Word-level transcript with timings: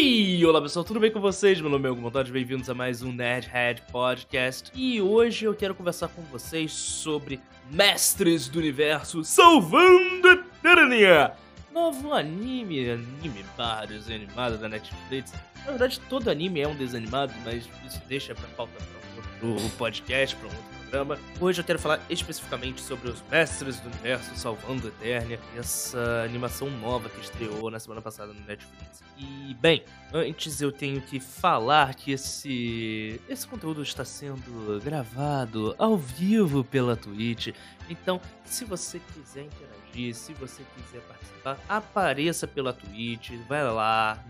Ei, 0.00 0.46
olá 0.46 0.62
pessoal, 0.62 0.84
tudo 0.84 1.00
bem 1.00 1.10
com 1.10 1.20
vocês? 1.20 1.60
Meu 1.60 1.68
nome 1.68 1.88
é 1.88 1.90
Hugo 1.90 2.08
bem-vindos 2.30 2.70
a 2.70 2.74
mais 2.74 3.02
um 3.02 3.10
Nerdhead 3.10 3.82
Podcast. 3.90 4.70
E 4.72 5.02
hoje 5.02 5.44
eu 5.44 5.52
quero 5.56 5.74
conversar 5.74 6.06
com 6.06 6.22
vocês 6.22 6.70
sobre 6.70 7.40
Mestres 7.68 8.48
do 8.48 8.60
Universo 8.60 9.24
Salvando 9.24 10.44
Eternia. 10.62 11.32
Novo 11.74 12.14
anime, 12.14 12.90
anime 12.90 13.44
barra 13.56 13.86
desenho 13.86 14.22
animado 14.22 14.56
da 14.56 14.68
Netflix. 14.68 15.32
Na 15.64 15.72
verdade, 15.72 15.98
todo 16.08 16.30
anime 16.30 16.60
é 16.60 16.68
um 16.68 16.76
desanimado, 16.76 17.34
mas 17.44 17.68
isso 17.84 18.00
deixa 18.06 18.36
pra 18.36 18.46
pauta 18.56 18.72
pra 18.78 19.48
outro 19.48 19.68
podcast, 19.70 20.36
pra 20.36 20.46
um 20.46 20.52
outro 20.52 20.77
programa. 20.88 21.18
Hoje 21.38 21.60
eu 21.60 21.64
quero 21.64 21.78
falar 21.78 22.00
especificamente 22.08 22.80
sobre 22.80 23.10
os 23.10 23.22
Mestres 23.30 23.78
do 23.80 23.88
Universo 23.88 24.34
Salvando 24.36 24.88
Eternia, 24.88 25.38
essa 25.56 26.22
animação 26.24 26.70
nova 26.70 27.10
que 27.10 27.20
estreou 27.20 27.70
na 27.70 27.78
semana 27.78 28.00
passada 28.00 28.32
no 28.32 28.40
Netflix. 28.46 29.02
E, 29.18 29.54
bem, 29.60 29.84
antes 30.12 30.60
eu 30.62 30.72
tenho 30.72 31.00
que 31.02 31.20
falar 31.20 31.94
que 31.94 32.12
esse, 32.12 33.20
esse 33.28 33.46
conteúdo 33.46 33.82
está 33.82 34.04
sendo 34.04 34.80
gravado 34.82 35.74
ao 35.78 35.96
vivo 35.96 36.64
pela 36.64 36.96
Twitch. 36.96 37.48
Então, 37.90 38.20
se 38.44 38.64
você 38.64 39.00
quiser 39.12 39.44
interagir, 39.44 40.14
se 40.14 40.32
você 40.34 40.62
quiser 40.74 41.02
participar, 41.02 41.58
apareça 41.68 42.46
pela 42.46 42.72
Twitch, 42.72 43.32
vai 43.46 43.62
lá, 43.64 44.24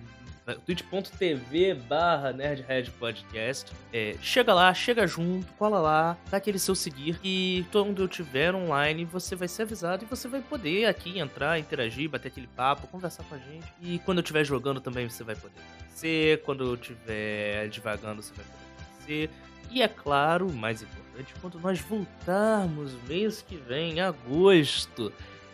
twitch.tv 0.54 1.74
barra 1.74 2.32
nerdheadpodcast. 2.32 3.72
É, 3.92 4.16
chega 4.20 4.52
lá, 4.54 4.72
chega 4.72 5.06
junto, 5.06 5.52
cola 5.54 5.78
lá, 5.78 6.16
dá 6.30 6.36
aquele 6.36 6.58
seu 6.58 6.74
seguir 6.74 7.18
e 7.22 7.64
quando 7.72 8.02
eu 8.02 8.08
tiver 8.08 8.54
online 8.54 9.04
você 9.04 9.34
vai 9.34 9.48
ser 9.48 9.62
avisado 9.62 10.04
e 10.04 10.06
você 10.06 10.28
vai 10.28 10.40
poder 10.40 10.86
aqui 10.86 11.18
entrar, 11.18 11.58
interagir, 11.58 12.08
bater 12.08 12.28
aquele 12.28 12.46
papo, 12.48 12.86
conversar 12.86 13.24
com 13.24 13.34
a 13.34 13.38
gente. 13.38 13.66
E 13.80 13.98
quando 14.00 14.18
eu 14.18 14.22
estiver 14.22 14.44
jogando 14.44 14.80
também 14.80 15.08
você 15.08 15.24
vai 15.24 15.36
poder 15.36 15.60
aparecer, 15.60 16.42
quando 16.42 16.64
eu 16.64 16.74
estiver 16.74 17.68
devagando 17.68 18.22
você 18.22 18.32
vai 18.34 18.44
poder 18.44 18.84
aparecer. 18.86 19.30
E 19.70 19.82
é 19.82 19.88
claro, 19.88 20.50
mais 20.52 20.82
importante, 20.82 21.34
quando 21.40 21.60
nós 21.60 21.78
voltarmos 21.80 22.92
mês 23.06 23.42
que 23.42 23.56
vem, 23.56 23.98
em 23.98 24.00
agosto, 24.00 25.12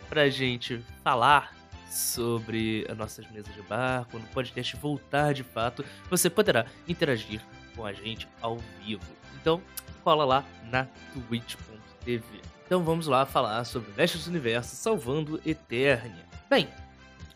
pra 0.09 0.29
gente 0.29 0.81
falar 1.03 1.53
sobre 1.89 2.85
as 2.89 2.97
nossas 2.97 3.29
mesas 3.31 3.53
de 3.53 3.61
bar, 3.63 4.05
quando 4.11 4.23
o 4.23 4.27
podcast 4.27 4.75
voltar 4.77 5.33
de 5.33 5.43
fato, 5.43 5.83
você 6.09 6.29
poderá 6.29 6.65
interagir 6.87 7.41
com 7.75 7.85
a 7.85 7.93
gente 7.93 8.27
ao 8.41 8.57
vivo. 8.83 9.05
Então, 9.39 9.61
cola 10.03 10.25
lá 10.25 10.45
na 10.69 10.87
twitch.tv. 11.13 12.23
Então 12.65 12.83
vamos 12.83 13.05
lá 13.05 13.25
falar 13.25 13.63
sobre 13.63 13.91
Mestres 13.95 14.25
do 14.25 14.31
Universo 14.31 14.75
salvando 14.75 15.39
Eternia. 15.45 16.25
Bem, 16.49 16.67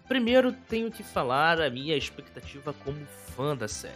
primeiro 0.07 0.51
tenho 0.51 0.91
que 0.91 1.03
falar 1.03 1.61
a 1.61 1.69
minha 1.69 1.95
expectativa 1.95 2.73
como 2.83 3.05
fã 3.35 3.55
da 3.55 3.67
série. 3.67 3.93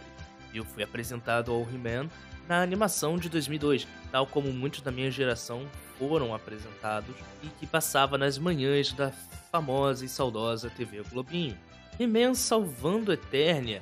Eu 0.52 0.64
fui 0.64 0.84
apresentado 0.84 1.50
ao 1.50 1.62
He-Man 1.62 2.08
na 2.48 2.62
animação 2.62 3.16
de 3.16 3.28
2002, 3.28 3.86
tal 4.10 4.26
como 4.26 4.52
muitos 4.52 4.80
da 4.80 4.90
minha 4.90 5.10
geração 5.10 5.66
foram 5.98 6.34
apresentados 6.34 7.14
e 7.42 7.48
que 7.48 7.66
passava 7.66 8.18
nas 8.18 8.38
manhãs 8.38 8.92
da 8.92 9.10
famosa 9.50 10.04
e 10.04 10.08
saudosa 10.08 10.70
TV 10.70 11.02
Globinho. 11.10 11.56
He-Man 11.98 12.34
Salvando 12.34 13.12
Eternia 13.12 13.80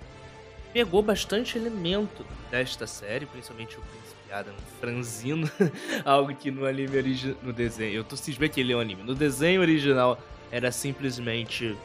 pegou 0.73 1.03
bastante 1.03 1.57
elemento 1.59 2.25
desta 2.51 2.87
série, 2.87 3.27
principalmente 3.27 3.77
o 3.79 3.83
príncipe 3.83 4.33
Adam 4.33 4.55
franzino, 4.81 5.51
algo 6.05 6.35
que 6.35 6.51
no 6.51 6.65
anime 6.65 6.97
original, 6.97 7.37
no 7.43 7.53
desenho, 7.53 7.95
eu 7.95 8.05
tô 8.05 8.17
cismando 8.17 8.53
que 8.53 8.61
ele 8.61 8.73
é 8.73 8.77
um 8.77 8.81
anime, 8.81 9.03
no 9.03 9.15
desenho 9.15 9.61
original 9.61 10.19
era 10.51 10.71
simplesmente, 10.71 11.77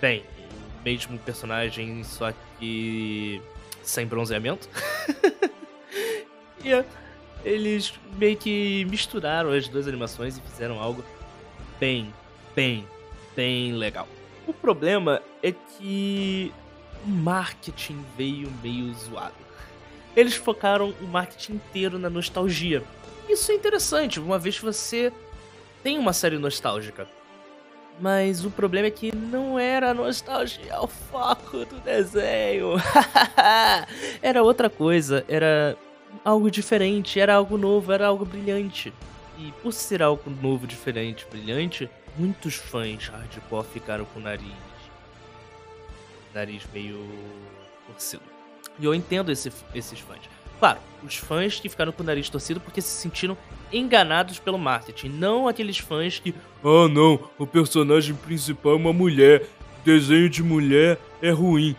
bem, 0.00 0.24
o 0.80 0.84
mesmo 0.84 1.18
personagem, 1.18 2.04
só 2.04 2.32
que 2.58 3.40
sem 3.82 4.06
bronzeamento. 4.06 4.68
eles 7.44 7.92
meio 8.16 8.36
que 8.36 8.86
misturaram 8.86 9.50
as 9.50 9.68
duas 9.68 9.86
animações 9.86 10.38
e 10.38 10.40
fizeram 10.40 10.80
algo 10.80 11.04
bem, 11.78 12.12
bem, 12.54 12.86
bem 13.36 13.72
legal. 13.72 14.08
O 14.46 14.52
problema 14.52 15.20
é 15.42 15.52
que 15.52 16.52
o 17.04 17.08
marketing 17.08 18.04
veio 18.16 18.50
meio 18.62 18.92
zoado. 18.94 19.34
Eles 20.16 20.34
focaram 20.34 20.94
o 21.00 21.06
marketing 21.06 21.54
inteiro 21.54 21.98
na 21.98 22.08
nostalgia. 22.08 22.82
Isso 23.28 23.50
é 23.50 23.54
interessante, 23.54 24.20
uma 24.20 24.38
vez 24.38 24.58
que 24.58 24.64
você 24.64 25.12
tem 25.82 25.98
uma 25.98 26.12
série 26.12 26.38
nostálgica. 26.38 27.06
Mas 28.00 28.44
o 28.44 28.50
problema 28.50 28.88
é 28.88 28.90
que 28.90 29.14
não 29.14 29.58
era 29.58 29.90
a 29.90 29.94
nostalgia 29.94 30.80
o 30.80 30.86
foco 30.86 31.64
do 31.64 31.78
desenho. 31.80 32.74
era 34.20 34.42
outra 34.42 34.68
coisa, 34.68 35.24
era 35.28 35.76
algo 36.24 36.50
diferente, 36.50 37.20
era 37.20 37.34
algo 37.34 37.58
novo, 37.58 37.92
era 37.92 38.06
algo 38.06 38.24
brilhante. 38.24 38.92
E 39.38 39.52
por 39.62 39.72
ser 39.72 40.02
algo 40.02 40.30
novo, 40.30 40.66
diferente, 40.66 41.26
brilhante, 41.30 41.90
muitos 42.16 42.54
fãs 42.54 43.08
hardcore 43.08 43.66
ficaram 43.72 44.04
com 44.06 44.20
o 44.20 44.22
nariz. 44.22 44.52
Nariz 46.32 46.62
meio 46.72 46.98
torcido. 47.86 48.22
E 48.78 48.84
eu 48.84 48.94
entendo 48.94 49.30
esse, 49.30 49.52
esses 49.74 50.00
fãs. 50.00 50.20
Claro, 50.58 50.78
os 51.02 51.16
fãs 51.16 51.60
que 51.60 51.68
ficaram 51.68 51.92
com 51.92 52.02
o 52.02 52.06
nariz 52.06 52.28
torcido 52.28 52.60
porque 52.60 52.80
se 52.80 52.88
sentiram 52.88 53.36
enganados 53.72 54.38
pelo 54.38 54.56
marketing, 54.56 55.08
não 55.08 55.48
aqueles 55.48 55.78
fãs 55.78 56.18
que. 56.18 56.34
Ah, 56.62 56.88
não, 56.88 57.28
o 57.38 57.46
personagem 57.46 58.14
principal 58.14 58.72
é 58.72 58.76
uma 58.76 58.92
mulher, 58.92 59.46
desenho 59.84 60.28
de 60.30 60.42
mulher 60.42 60.98
é 61.20 61.30
ruim. 61.30 61.76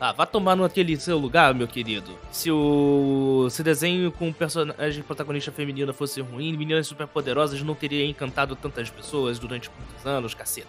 ah, 0.00 0.12
vá 0.12 0.26
tomar 0.26 0.56
naquele 0.56 0.96
seu 0.98 1.16
lugar, 1.16 1.54
meu 1.54 1.68
querido. 1.68 2.18
Se 2.32 2.50
o 2.50 3.48
se 3.48 3.62
desenho 3.62 4.10
com 4.10 4.32
personagem 4.32 5.02
protagonista 5.02 5.52
feminina 5.52 5.92
fosse 5.92 6.20
ruim, 6.20 6.56
meninas 6.56 6.86
superpoderosas 6.86 7.62
não 7.62 7.74
teria 7.74 8.04
encantado 8.04 8.56
tantas 8.56 8.90
pessoas 8.90 9.38
durante 9.38 9.70
muitos 9.70 10.04
anos, 10.04 10.34
caceta. 10.34 10.68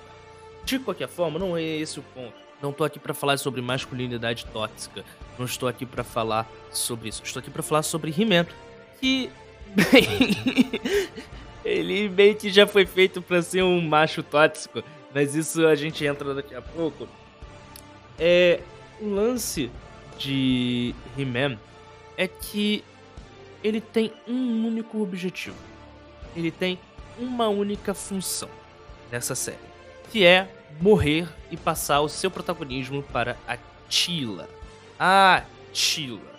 De 0.63 0.79
qualquer 0.79 1.07
forma, 1.07 1.39
não 1.39 1.57
é 1.57 1.63
esse 1.63 1.99
o 1.99 2.03
ponto. 2.03 2.33
Não 2.61 2.71
tô 2.71 2.83
aqui 2.83 2.99
para 2.99 3.13
falar 3.13 3.37
sobre 3.37 3.61
masculinidade 3.61 4.45
tóxica. 4.45 5.03
Não 5.37 5.45
estou 5.45 5.67
aqui 5.67 5.85
para 5.85 6.03
falar 6.03 6.49
sobre 6.71 7.09
isso. 7.09 7.21
Estou 7.23 7.39
aqui 7.39 7.49
para 7.49 7.61
falar 7.61 7.83
sobre 7.83 8.13
He-Man, 8.17 8.45
que 8.99 9.29
bem, 9.75 11.11
ele 11.65 12.09
meio 12.09 12.35
que 12.35 12.49
já 12.49 12.65
foi 12.65 12.85
feito 12.85 13.21
para 13.21 13.41
ser 13.41 13.63
um 13.63 13.81
macho 13.81 14.23
tóxico 14.23 14.83
mas 15.15 15.33
isso 15.33 15.65
a 15.65 15.75
gente 15.75 16.05
entra 16.05 16.33
daqui 16.33 16.53
a 16.53 16.61
pouco. 16.61 17.07
É. 18.19 18.59
O 18.99 19.09
lance 19.09 19.69
de 20.17 20.95
He-Man 21.17 21.57
é 22.17 22.27
que 22.27 22.83
ele 23.61 23.81
tem 23.81 24.11
um 24.25 24.67
único 24.67 25.01
objetivo. 25.01 25.55
Ele 26.35 26.49
tem 26.49 26.79
uma 27.17 27.49
única 27.49 27.93
função 27.93 28.49
nessa 29.11 29.35
série, 29.35 29.57
que 30.11 30.25
é 30.25 30.49
morrer 30.79 31.27
e 31.51 31.57
passar 31.57 31.99
o 31.99 32.07
seu 32.07 32.31
protagonismo 32.31 33.03
para 33.03 33.37
a 33.45 33.57
Tila. 33.89 34.49
A 34.97 35.43
Tila. 35.73 36.35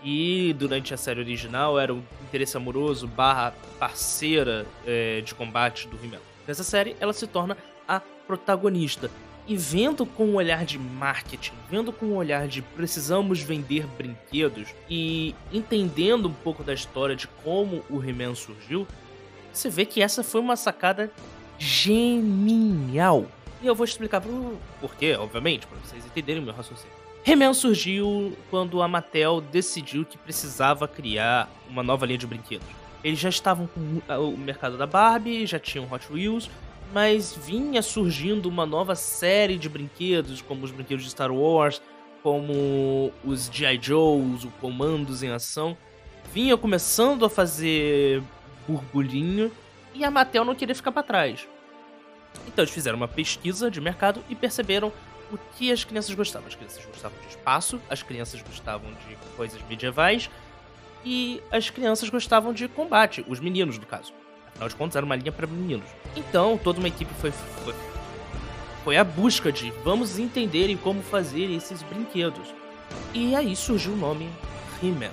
Que 0.00 0.52
durante 0.52 0.94
a 0.94 0.96
série 0.96 1.20
original 1.20 1.78
era 1.78 1.92
o 1.92 2.04
interesse 2.22 2.56
amoroso 2.56 3.08
barra 3.08 3.52
parceira 3.80 4.64
é, 4.86 5.20
de 5.22 5.34
combate 5.34 5.88
do 5.88 5.96
He-Man. 5.96 6.20
Nessa 6.46 6.64
série, 6.64 6.96
ela 7.00 7.12
se 7.12 7.26
torna 7.26 7.56
protagonista. 8.30 9.10
E 9.48 9.56
vendo 9.56 10.06
com 10.06 10.26
um 10.26 10.34
olhar 10.36 10.64
de 10.64 10.78
marketing, 10.78 11.52
vendo 11.68 11.92
com 11.92 12.06
um 12.06 12.16
olhar 12.16 12.46
de 12.46 12.62
precisamos 12.62 13.40
vender 13.40 13.84
brinquedos 13.98 14.68
e 14.88 15.34
entendendo 15.52 16.28
um 16.28 16.32
pouco 16.32 16.62
da 16.62 16.72
história 16.72 17.16
de 17.16 17.26
como 17.42 17.82
o 17.90 18.00
He-Man 18.00 18.36
surgiu, 18.36 18.86
você 19.52 19.68
vê 19.68 19.84
que 19.84 20.00
essa 20.00 20.22
foi 20.22 20.40
uma 20.40 20.54
sacada 20.54 21.10
genial. 21.58 23.26
E 23.60 23.66
eu 23.66 23.74
vou 23.74 23.84
explicar 23.84 24.20
por 24.20 24.56
porquê, 24.80 25.16
obviamente, 25.16 25.66
para 25.66 25.78
vocês 25.78 26.06
entenderem 26.06 26.40
o 26.40 26.44
meu 26.44 26.54
raciocínio. 26.54 26.92
He-Man 27.26 27.52
surgiu 27.52 28.36
quando 28.50 28.80
a 28.80 28.86
Mattel 28.86 29.40
decidiu 29.40 30.04
que 30.04 30.16
precisava 30.16 30.86
criar 30.86 31.50
uma 31.68 31.82
nova 31.82 32.06
linha 32.06 32.18
de 32.18 32.26
brinquedos. 32.26 32.68
Eles 33.02 33.18
já 33.18 33.28
estavam 33.28 33.66
com 33.66 33.80
o 34.14 34.38
mercado 34.38 34.78
da 34.78 34.86
Barbie, 34.86 35.44
já 35.44 35.58
tinham 35.58 35.90
Hot 35.90 36.06
Wheels, 36.12 36.48
mas 36.92 37.34
vinha 37.34 37.82
surgindo 37.82 38.48
uma 38.48 38.66
nova 38.66 38.94
série 38.94 39.56
de 39.56 39.68
brinquedos, 39.68 40.42
como 40.42 40.64
os 40.64 40.70
brinquedos 40.70 41.04
de 41.04 41.10
Star 41.10 41.32
Wars, 41.32 41.80
como 42.22 43.12
os 43.24 43.46
G.I. 43.52 43.78
Joes, 43.80 44.44
o 44.44 44.50
Comandos 44.60 45.22
em 45.22 45.30
Ação. 45.30 45.76
Vinha 46.32 46.56
começando 46.56 47.24
a 47.24 47.30
fazer 47.30 48.22
burburinho 48.66 49.50
e 49.94 50.04
a 50.04 50.10
Mattel 50.10 50.44
não 50.44 50.54
queria 50.54 50.74
ficar 50.74 50.92
para 50.92 51.02
trás. 51.02 51.48
Então 52.46 52.62
eles 52.62 52.74
fizeram 52.74 52.96
uma 52.96 53.08
pesquisa 53.08 53.70
de 53.70 53.80
mercado 53.80 54.22
e 54.28 54.34
perceberam 54.34 54.92
o 55.32 55.38
que 55.56 55.72
as 55.72 55.84
crianças 55.84 56.14
gostavam. 56.14 56.48
As 56.48 56.54
crianças 56.54 56.84
gostavam 56.84 57.18
de 57.20 57.28
espaço, 57.28 57.80
as 57.88 58.02
crianças 58.02 58.42
gostavam 58.42 58.90
de 58.90 59.16
coisas 59.36 59.60
medievais 59.68 60.30
e 61.04 61.42
as 61.50 61.70
crianças 61.70 62.08
gostavam 62.08 62.52
de 62.52 62.68
combate, 62.68 63.24
os 63.28 63.40
meninos 63.40 63.78
no 63.78 63.86
caso. 63.86 64.12
Afinal 64.60 64.68
de 64.68 64.76
contas, 64.76 64.96
era 64.96 65.06
uma 65.06 65.16
linha 65.16 65.32
para 65.32 65.46
meninos. 65.46 65.88
Então, 66.14 66.60
toda 66.62 66.78
uma 66.78 66.88
equipe 66.88 67.12
foi, 67.14 67.30
foi, 67.30 67.74
foi 68.84 68.96
a 68.98 69.02
busca 69.02 69.50
de 69.50 69.70
vamos 69.82 70.18
entender 70.18 70.76
como 70.82 71.02
fazer 71.02 71.50
esses 71.50 71.82
brinquedos. 71.82 72.54
E 73.14 73.34
aí 73.34 73.56
surgiu 73.56 73.94
o 73.94 73.96
nome 73.96 74.28
He-Man. 74.82 75.10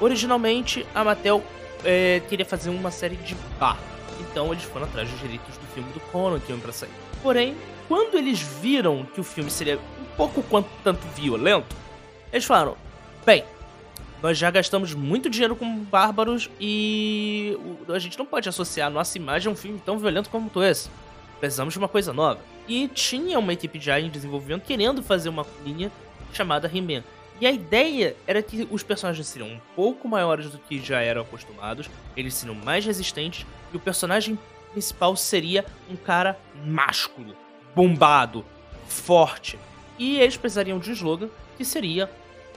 Originalmente, 0.00 0.84
a 0.92 1.04
Mattel 1.04 1.40
é, 1.84 2.20
queria 2.28 2.44
fazer 2.44 2.70
uma 2.70 2.90
série 2.90 3.14
de 3.16 3.36
bar. 3.60 3.78
Então 4.18 4.52
eles 4.52 4.64
foram 4.64 4.86
atrás 4.86 5.08
dos 5.08 5.20
direitos 5.20 5.56
do 5.56 5.66
filme 5.72 5.92
do 5.92 6.00
Conan 6.10 6.40
que 6.40 6.50
iam 6.50 6.58
pra 6.58 6.72
sair. 6.72 6.90
Porém, 7.22 7.56
quando 7.86 8.18
eles 8.18 8.40
viram 8.40 9.04
que 9.04 9.20
o 9.20 9.24
filme 9.24 9.50
seria 9.50 9.76
um 9.76 10.16
pouco 10.16 10.42
quanto 10.42 10.68
tanto 10.82 11.06
violento, 11.14 11.76
eles 12.32 12.44
falaram: 12.44 12.76
bem, 13.24 13.44
nós 14.22 14.36
já 14.36 14.50
gastamos 14.50 14.94
muito 14.94 15.30
dinheiro 15.30 15.56
com 15.56 15.78
bárbaros 15.84 16.50
e 16.60 17.56
a 17.88 17.98
gente 17.98 18.18
não 18.18 18.26
pode 18.26 18.48
associar 18.48 18.88
a 18.88 18.90
nossa 18.90 19.16
imagem 19.16 19.48
a 19.48 19.52
um 19.52 19.56
filme 19.56 19.80
tão 19.84 19.98
violento 19.98 20.28
como 20.28 20.50
esse. 20.62 20.90
Precisamos 21.38 21.72
de 21.72 21.78
uma 21.78 21.88
coisa 21.88 22.12
nova. 22.12 22.40
E 22.68 22.86
tinha 22.88 23.38
uma 23.38 23.52
equipe 23.52 23.80
já 23.80 23.98
em 23.98 24.10
desenvolvimento 24.10 24.64
querendo 24.64 25.02
fazer 25.02 25.30
uma 25.30 25.46
linha 25.64 25.90
chamada 26.32 26.70
He-Man. 26.72 27.02
E 27.40 27.46
a 27.46 27.50
ideia 27.50 28.14
era 28.26 28.42
que 28.42 28.68
os 28.70 28.82
personagens 28.82 29.26
seriam 29.26 29.48
um 29.48 29.60
pouco 29.74 30.06
maiores 30.06 30.50
do 30.50 30.58
que 30.58 30.78
já 30.78 31.00
eram 31.00 31.22
acostumados, 31.22 31.88
eles 32.14 32.34
seriam 32.34 32.54
mais 32.54 32.84
resistentes 32.84 33.46
e 33.72 33.76
o 33.76 33.80
personagem 33.80 34.38
principal 34.72 35.16
seria 35.16 35.64
um 35.90 35.96
cara 35.96 36.38
másculo, 36.66 37.34
bombado, 37.74 38.44
forte. 38.86 39.58
E 39.98 40.20
eles 40.20 40.36
precisariam 40.36 40.78
de 40.78 40.90
um 40.90 40.92
slogan 40.92 41.30
que 41.56 41.64
seria 41.64 42.10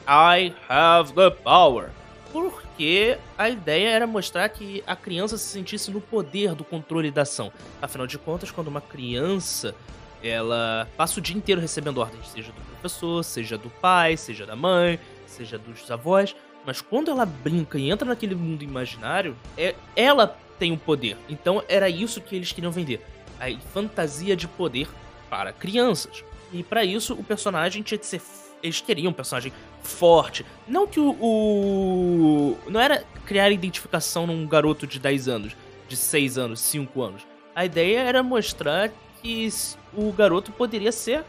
I 0.07 0.53
have 0.69 1.13
the 1.13 1.29
power. 1.29 1.89
Porque 2.31 3.17
a 3.37 3.49
ideia 3.49 3.89
era 3.89 4.07
mostrar 4.07 4.49
que 4.49 4.83
a 4.87 4.95
criança 4.95 5.37
se 5.37 5.45
sentisse 5.45 5.91
no 5.91 6.01
poder 6.01 6.55
do 6.55 6.63
controle 6.63 7.11
da 7.11 7.21
ação. 7.21 7.51
Afinal 7.81 8.07
de 8.07 8.17
contas, 8.17 8.49
quando 8.49 8.67
uma 8.67 8.81
criança 8.81 9.75
ela 10.23 10.87
passa 10.95 11.19
o 11.19 11.21
dia 11.21 11.35
inteiro 11.35 11.59
recebendo 11.59 11.99
ordens, 11.99 12.29
seja 12.29 12.51
do 12.51 12.61
professor, 12.61 13.23
seja 13.23 13.57
do 13.57 13.69
pai, 13.69 14.15
seja 14.15 14.45
da 14.45 14.55
mãe, 14.55 14.99
seja 15.27 15.57
dos 15.57 15.89
avós, 15.91 16.35
mas 16.65 16.81
quando 16.81 17.11
ela 17.11 17.25
brinca 17.25 17.77
e 17.77 17.89
entra 17.89 18.07
naquele 18.07 18.33
mundo 18.33 18.63
imaginário, 18.63 19.35
é 19.57 19.75
ela 19.95 20.37
tem 20.57 20.71
o 20.71 20.77
poder. 20.77 21.17
Então 21.27 21.63
era 21.67 21.89
isso 21.89 22.21
que 22.21 22.35
eles 22.35 22.51
queriam 22.51 22.71
vender, 22.71 23.05
a 23.39 23.51
fantasia 23.73 24.35
de 24.35 24.47
poder 24.47 24.87
para 25.29 25.51
crianças. 25.51 26.23
E 26.51 26.63
para 26.63 26.85
isso 26.85 27.13
o 27.13 27.23
personagem 27.23 27.83
tinha 27.83 27.97
que 27.97 28.05
ser 28.05 28.19
eles 28.63 28.79
queriam 28.79 29.11
um 29.11 29.13
personagem 29.13 29.51
forte. 29.83 30.45
Não 30.65 30.87
que 30.87 30.99
o, 30.99 31.11
o, 31.19 32.57
Não 32.69 32.79
era 32.79 33.03
criar 33.25 33.51
identificação 33.51 34.25
num 34.25 34.47
garoto 34.47 34.87
de 34.87 34.97
10 34.99 35.27
anos, 35.27 35.55
de 35.87 35.97
6 35.97 36.37
anos, 36.37 36.61
5 36.61 37.01
anos. 37.01 37.27
A 37.53 37.65
ideia 37.65 37.99
era 37.99 38.23
mostrar 38.23 38.89
que 39.21 39.49
o 39.93 40.11
garoto 40.13 40.51
poderia 40.53 40.91
ser 40.91 41.23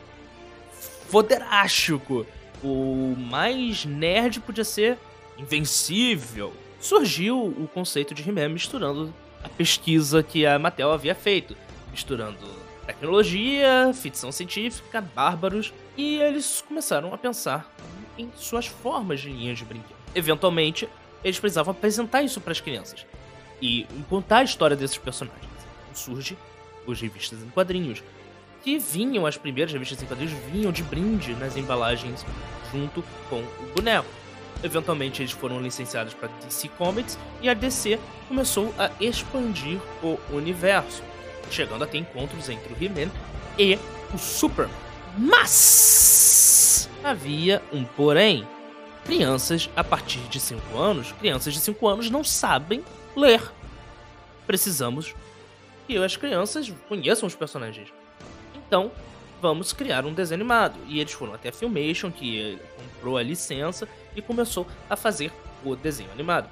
foderástico. 1.09 2.25
O 2.63 3.15
mais 3.19 3.85
nerd 3.85 4.41
podia 4.41 4.65
ser 4.65 4.97
invencível. 5.37 6.55
Surgiu 6.81 7.45
o 7.45 7.69
conceito 7.69 8.15
de 8.15 8.27
He-Man 8.27 8.51
misturando 8.51 9.13
a 9.43 9.49
pesquisa 9.49 10.23
que 10.23 10.47
a 10.47 10.59
Mattel 10.59 10.93
havia 10.93 11.15
feito, 11.15 11.57
misturando 11.91 12.64
tecnologia, 12.85 13.93
ficção 13.95 14.31
científica, 14.31 15.01
bárbaros, 15.01 15.73
e 15.97 16.19
eles 16.19 16.63
começaram 16.67 17.13
a 17.13 17.19
pensar 17.19 17.71
em 18.19 18.31
suas 18.37 18.67
formas 18.67 19.21
de 19.21 19.31
linhas 19.31 19.59
de 19.59 19.65
brinquedo. 19.65 19.97
Eventualmente, 20.15 20.89
eles 21.23 21.41
precisavam 21.41 21.73
apresentar 21.73 22.23
isso 22.23 22.41
para 22.41 22.53
as 22.53 22.61
crianças 22.61 23.07
e 23.61 23.87
contar 24.09 24.39
a 24.39 24.45
história 24.45 24.77
desses 24.77 24.99
personagens. 24.99 25.45
Surge 25.93 26.37
os 26.87 27.01
revistas 27.01 27.43
em 27.43 27.49
quadrinhos, 27.49 28.03
que 28.63 28.79
vinham, 28.79 29.27
as 29.27 29.37
primeiras 29.37 29.73
revistas 29.73 30.03
em 30.03 30.07
quadrinhos 30.07 30.33
vinham 30.51 30.73
de 30.73 30.83
brinde 30.83 31.35
nas 31.35 31.57
embalagens 31.57 32.25
junto 32.73 33.05
com 33.29 33.41
o 33.41 33.73
boneco. 33.75 34.09
Eventualmente 34.63 35.21
eles 35.21 35.33
foram 35.33 35.61
licenciados 35.61 36.15
para 36.15 36.29
DC 36.45 36.69
Comics 36.71 37.19
e 37.43 37.49
a 37.49 37.55
DC 37.55 37.99
começou 38.29 38.75
a 38.79 38.91
expandir 38.99 39.79
o 40.03 40.19
universo, 40.33 41.03
chegando 41.51 41.85
a 41.85 41.87
ter 41.87 41.99
encontros 41.99 42.49
entre 42.49 42.73
o 42.73 42.77
He-Man 42.83 43.11
e 43.59 43.79
o 44.13 44.19
Superman. 44.19 44.75
Mas 45.17 46.89
havia 47.03 47.63
um 47.73 47.85
porém. 47.85 48.47
Crianças 49.05 49.69
a 49.77 49.85
partir 49.85 50.21
de 50.31 50.41
5 50.41 50.79
anos, 50.79 51.13
crianças 51.13 51.53
de 51.53 51.61
5 51.61 51.87
anos 51.87 52.11
não 52.11 52.25
sabem 52.25 52.83
ler. 53.15 53.43
Precisamos 54.47 55.15
que 55.87 55.97
as 55.97 56.17
crianças 56.17 56.73
conheçam 56.89 57.27
os 57.27 57.35
personagens. 57.35 57.93
Então, 58.55 58.91
vamos 59.43 59.75
criar 59.75 60.07
um 60.07 60.15
desenho 60.15 60.41
animado. 60.41 60.79
E 60.89 61.01
eles 61.01 61.13
foram 61.13 61.35
até 61.35 61.51
a 61.51 61.53
Filmation, 61.53 62.11
que 62.11 62.59
comprou 62.77 63.19
a 63.19 63.23
licença 63.23 63.87
e 64.17 64.23
começou 64.23 64.67
a 64.89 64.97
fazer 64.97 65.31
o 65.63 65.77
desenho 65.77 66.11
animado. 66.13 66.49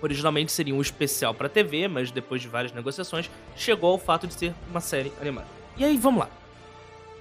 Originalmente 0.00 0.52
seria 0.52 0.74
um 0.74 0.80
especial 0.80 1.34
para 1.34 1.48
TV, 1.48 1.88
mas 1.88 2.10
depois 2.10 2.40
de 2.40 2.48
várias 2.48 2.72
negociações, 2.72 3.30
chegou 3.56 3.92
ao 3.92 3.98
fato 3.98 4.26
de 4.26 4.34
ser 4.34 4.54
uma 4.70 4.80
série 4.80 5.12
animada. 5.20 5.48
E 5.76 5.84
aí, 5.84 5.96
vamos 5.96 6.20
lá. 6.20 6.30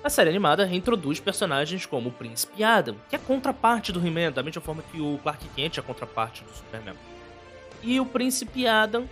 A 0.04 0.10
série 0.10 0.30
animada 0.30 0.64
reintroduz 0.64 1.20
personagens 1.20 1.86
como 1.86 2.10
o 2.10 2.12
Príncipe 2.12 2.64
Adam, 2.64 2.96
que 3.10 3.16
é 3.16 3.20
a 3.20 3.22
contraparte 3.22 3.92
do 3.92 4.06
He-Man, 4.06 4.32
da 4.32 4.44
mesma 4.44 4.62
forma 4.62 4.84
que 4.92 5.02
o 5.02 5.20
Clark 5.24 5.46
Kent 5.56 5.78
é 5.78 5.80
a 5.80 5.84
contraparte 5.84 6.44
do 6.44 6.52
Superman. 6.54 6.96
E 7.84 8.00
o 8.00 8.06
Príncipe 8.06 8.66
Adam 8.68 9.08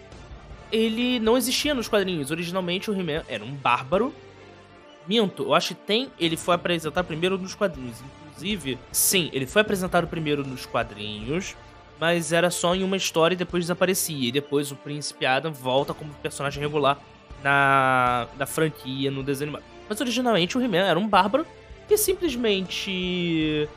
ele 0.72 1.20
não 1.20 1.38
existia 1.38 1.74
nos 1.74 1.88
quadrinhos. 1.88 2.32
Originalmente 2.32 2.90
o 2.90 2.94
He-Man 2.94 3.24
era 3.28 3.44
um 3.44 3.54
bárbaro. 3.54 4.14
Minto, 5.08 5.44
eu 5.44 5.54
acho 5.54 5.70
que 5.70 5.82
tem. 5.82 6.12
Ele 6.20 6.36
foi 6.38 6.56
apresentado 6.56 7.06
primeiro 7.06 7.38
nos 7.38 7.56
quadrinhos. 7.56 7.98
Inclusive, 8.28 8.78
sim, 8.92 9.30
ele 9.32 9.46
foi 9.46 9.62
apresentado 9.62 10.08
primeiro 10.08 10.46
nos 10.46 10.66
quadrinhos. 10.66 11.56
Mas 12.00 12.34
era 12.34 12.52
só 12.52 12.76
em 12.76 12.84
uma 12.84 12.98
história 12.98 13.36
e 13.36 13.38
depois 13.38 13.64
desaparecia. 13.64 14.28
E 14.28 14.32
depois 14.32 14.72
o 14.72 14.76
Príncipe 14.76 15.26
Adam 15.26 15.54
volta 15.54 15.94
como 15.94 16.14
personagem 16.16 16.62
regular 16.62 17.00
na, 17.44 18.28
na 18.38 18.46
franquia, 18.46 19.10
no 19.10 19.24
desenho 19.24 19.52
animado. 19.52 19.64
Mas 19.88 20.02
originalmente 20.02 20.58
o 20.58 20.62
He-Man 20.62 20.86
era 20.86 21.00
um 21.00 21.08
bárbaro 21.08 21.46
que 21.88 21.98
simplesmente 21.98 23.70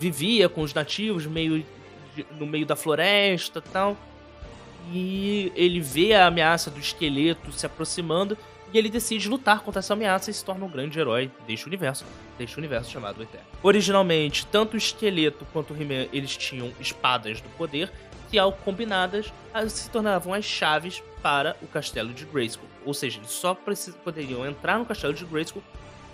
vivia 0.00 0.48
com 0.48 0.62
os 0.62 0.72
nativos 0.72 1.26
meio 1.26 1.64
no 2.38 2.46
meio 2.46 2.66
da 2.66 2.76
floresta 2.76 3.60
tal 3.60 3.96
e 4.90 5.52
ele 5.54 5.80
vê 5.80 6.14
a 6.14 6.26
ameaça 6.26 6.70
do 6.70 6.78
esqueleto 6.78 7.52
se 7.52 7.64
aproximando 7.66 8.36
e 8.72 8.78
ele 8.78 8.88
decide 8.88 9.28
lutar 9.28 9.60
contra 9.60 9.80
essa 9.80 9.92
ameaça 9.92 10.30
e 10.30 10.34
se 10.34 10.44
torna 10.44 10.64
um 10.64 10.68
grande 10.68 10.98
herói 10.98 11.30
deste 11.46 11.66
universo, 11.66 12.04
deste 12.38 12.56
universo 12.58 12.90
chamado 12.90 13.22
Eterno. 13.22 13.46
Originalmente, 13.62 14.46
tanto 14.46 14.74
o 14.74 14.76
esqueleto 14.76 15.46
quanto 15.52 15.74
o 15.74 15.76
He-Man, 15.76 16.08
eles 16.12 16.36
tinham 16.36 16.72
espadas 16.80 17.40
do 17.40 17.48
poder, 17.50 17.92
que 18.30 18.38
ao 18.38 18.52
combinadas 18.52 19.32
se 19.68 19.90
tornavam 19.90 20.32
as 20.32 20.44
chaves 20.44 21.02
para 21.22 21.56
o 21.60 21.66
castelo 21.66 22.14
de 22.14 22.24
Grayskull. 22.24 22.68
Ou 22.84 22.94
seja, 22.94 23.18
eles 23.18 23.30
só 23.30 23.54
poderiam 24.02 24.46
entrar 24.46 24.78
no 24.78 24.86
castelo 24.86 25.12
de 25.12 25.24
Grayskull 25.24 25.62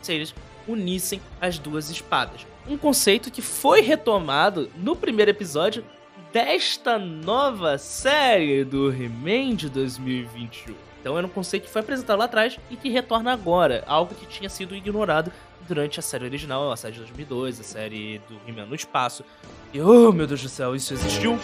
se 0.03 0.12
eles 0.12 0.35
unissem 0.67 1.21
as 1.41 1.59
duas 1.59 1.91
espadas. 1.91 2.47
Um 2.69 2.77
conceito 2.77 3.31
que 3.31 3.41
foi 3.41 3.81
retomado 3.81 4.71
no 4.77 4.95
primeiro 4.95 5.31
episódio 5.31 5.85
desta 6.33 6.99
nova 6.99 7.79
série 7.79 8.65
do 8.65 8.93
He-Man 8.93 9.55
de 9.55 9.69
2021. 9.71 10.88
Então 11.00 11.17
era 11.17 11.26
um 11.26 11.31
conceito 11.31 11.64
que 11.64 11.71
foi 11.71 11.81
apresentado 11.81 12.19
lá 12.19 12.25
atrás 12.25 12.59
e 12.71 12.76
que 12.76 12.88
retorna 12.88 13.33
agora, 13.33 13.85
algo 13.87 14.14
que 14.14 14.26
tinha 14.26 14.49
sido 14.49 14.75
ignorado 14.75 15.33
durante 15.67 16.00
a 16.00 16.02
série 16.02 16.25
original, 16.25 16.73
a 16.73 16.76
série 16.76 16.95
de 16.95 17.00
2002, 17.00 17.61
a 17.61 17.62
série 17.62 18.21
do 18.28 18.40
He-Man 18.47 18.67
no 18.67 18.75
espaço. 18.75 19.25
E 19.73 19.81
oh 19.81 20.12
meu 20.12 20.26
Deus 20.26 20.43
do 20.43 20.49
céu, 20.49 20.75
isso 20.75 20.95
existiu? 20.95 21.38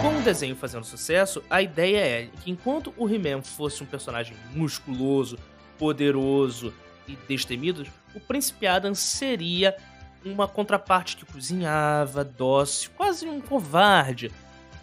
Com 0.00 0.18
o 0.18 0.22
desenho 0.22 0.54
fazendo 0.54 0.84
sucesso, 0.84 1.42
a 1.50 1.60
ideia 1.60 1.98
é 1.98 2.28
que 2.42 2.50
enquanto 2.50 2.94
o 2.96 3.08
He-Man 3.08 3.42
fosse 3.42 3.82
um 3.82 3.86
personagem 3.86 4.36
musculoso, 4.54 5.36
poderoso 5.76 6.72
e 7.06 7.16
destemido, 7.28 7.84
o 8.14 8.20
Príncipe 8.20 8.66
Adam 8.66 8.94
seria 8.94 9.76
uma 10.24 10.46
contraparte 10.46 11.16
que 11.16 11.24
cozinhava, 11.24 12.24
dócil, 12.24 12.90
quase 12.96 13.28
um 13.28 13.40
covarde. 13.40 14.30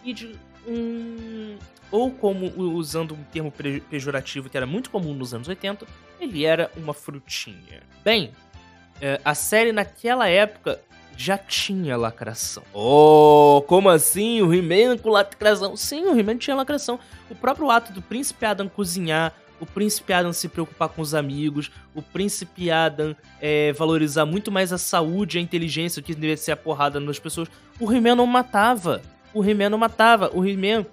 E 0.04 0.12
de 0.12 0.36
um. 0.66 1.56
Ou 1.90 2.10
como 2.10 2.52
usando 2.74 3.14
um 3.14 3.22
termo 3.24 3.52
pejorativo 3.88 4.50
que 4.50 4.56
era 4.56 4.66
muito 4.66 4.90
comum 4.90 5.14
nos 5.14 5.32
anos 5.32 5.46
80, 5.46 5.86
ele 6.20 6.44
era 6.44 6.70
uma 6.76 6.92
frutinha. 6.92 7.82
Bem, 8.04 8.32
é, 9.00 9.20
a 9.24 9.34
série 9.34 9.70
naquela 9.70 10.28
época 10.28 10.80
já 11.16 11.38
tinha 11.38 11.96
lacração. 11.96 12.64
Oh, 12.74 13.62
como 13.68 13.88
assim? 13.88 14.42
O 14.42 14.52
He-Man 14.52 14.98
com 14.98 15.10
lacração? 15.10 15.76
Sim, 15.76 16.06
o 16.06 16.18
He-Man 16.18 16.38
tinha 16.38 16.56
lacração. 16.56 16.98
O 17.30 17.34
próprio 17.34 17.70
ato 17.70 17.92
do 17.92 18.02
Príncipe 18.02 18.44
Adam 18.44 18.68
cozinhar 18.68 19.32
o 19.60 19.66
príncipe 19.66 20.12
Adam 20.12 20.32
se 20.32 20.48
preocupar 20.48 20.88
com 20.88 21.00
os 21.00 21.14
amigos, 21.14 21.70
o 21.94 22.02
príncipe 22.02 22.70
Adam 22.70 23.16
é, 23.40 23.72
valorizar 23.72 24.26
muito 24.26 24.52
mais 24.52 24.72
a 24.72 24.78
saúde 24.78 25.36
e 25.36 25.40
a 25.40 25.42
inteligência 25.42 26.02
do 26.02 26.04
que 26.04 26.14
deveria 26.14 26.36
ser 26.36 26.52
a 26.52 26.56
porrada 26.56 27.00
nas 27.00 27.18
pessoas. 27.18 27.48
O 27.80 27.90
He-Man 27.90 28.16
não 28.16 28.26
matava. 28.26 29.00
O 29.36 29.44
He-Man 29.44 29.68
não 29.68 29.76
matava. 29.76 30.30
O 30.32 30.46
He-Man, 30.46 30.86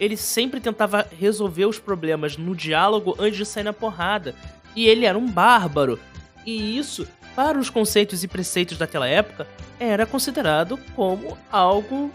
ele 0.00 0.16
sempre 0.16 0.58
tentava 0.58 1.06
resolver 1.16 1.66
os 1.66 1.78
problemas 1.78 2.36
no 2.36 2.52
diálogo 2.52 3.14
antes 3.20 3.38
de 3.38 3.46
sair 3.46 3.62
na 3.62 3.72
porrada. 3.72 4.34
E 4.74 4.88
ele 4.88 5.06
era 5.06 5.16
um 5.16 5.30
bárbaro. 5.30 6.00
E 6.44 6.76
isso, 6.76 7.06
para 7.36 7.56
os 7.56 7.70
conceitos 7.70 8.24
e 8.24 8.28
preceitos 8.28 8.76
daquela 8.76 9.06
época, 9.06 9.46
era 9.78 10.04
considerado 10.04 10.76
como 10.96 11.38
algo. 11.52 12.10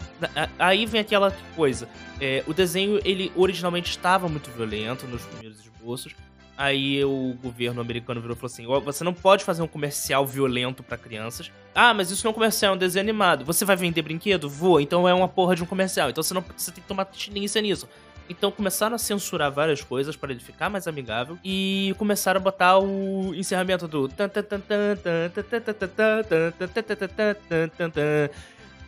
Aí 0.58 0.84
vem 0.84 1.00
aquela 1.00 1.34
coisa. 1.56 1.88
É, 2.20 2.44
o 2.46 2.52
desenho, 2.52 3.00
ele 3.02 3.32
originalmente 3.34 3.88
estava 3.88 4.28
muito 4.28 4.50
violento 4.50 5.06
nos 5.06 5.22
primeiros 5.24 5.60
esboços. 5.60 6.14
Aí 6.60 7.02
o 7.02 7.34
governo 7.42 7.80
americano 7.80 8.20
virou 8.20 8.36
e 8.36 8.38
falou 8.38 8.52
assim: 8.52 8.66
oh, 8.66 8.78
você 8.82 9.02
não 9.02 9.14
pode 9.14 9.44
fazer 9.44 9.62
um 9.62 9.66
comercial 9.66 10.26
violento 10.26 10.82
para 10.82 10.98
crianças. 10.98 11.50
Ah, 11.74 11.94
mas 11.94 12.10
isso 12.10 12.22
não 12.22 12.28
é 12.28 12.32
um 12.32 12.34
comercial, 12.34 12.74
é 12.74 12.76
um 12.76 12.78
desenho 12.78 13.02
animado. 13.02 13.46
Você 13.46 13.64
vai 13.64 13.76
vender 13.76 14.02
brinquedo? 14.02 14.46
Vou, 14.46 14.78
então 14.78 15.08
é 15.08 15.14
uma 15.14 15.26
porra 15.26 15.56
de 15.56 15.62
um 15.62 15.66
comercial. 15.66 16.10
Então 16.10 16.22
você 16.22 16.34
não 16.34 16.44
você 16.54 16.70
tem 16.70 16.82
que 16.82 16.86
tomar 16.86 17.04
abstinência 17.04 17.62
nisso. 17.62 17.88
Então 18.28 18.50
começaram 18.50 18.94
a 18.94 18.98
censurar 18.98 19.50
várias 19.50 19.82
coisas 19.82 20.16
para 20.16 20.32
ele 20.32 20.40
ficar 20.40 20.68
mais 20.68 20.86
amigável 20.86 21.38
e 21.42 21.94
começaram 21.96 22.38
a 22.38 22.44
botar 22.44 22.78
o 22.78 23.34
encerramento 23.34 23.88
do 23.88 24.10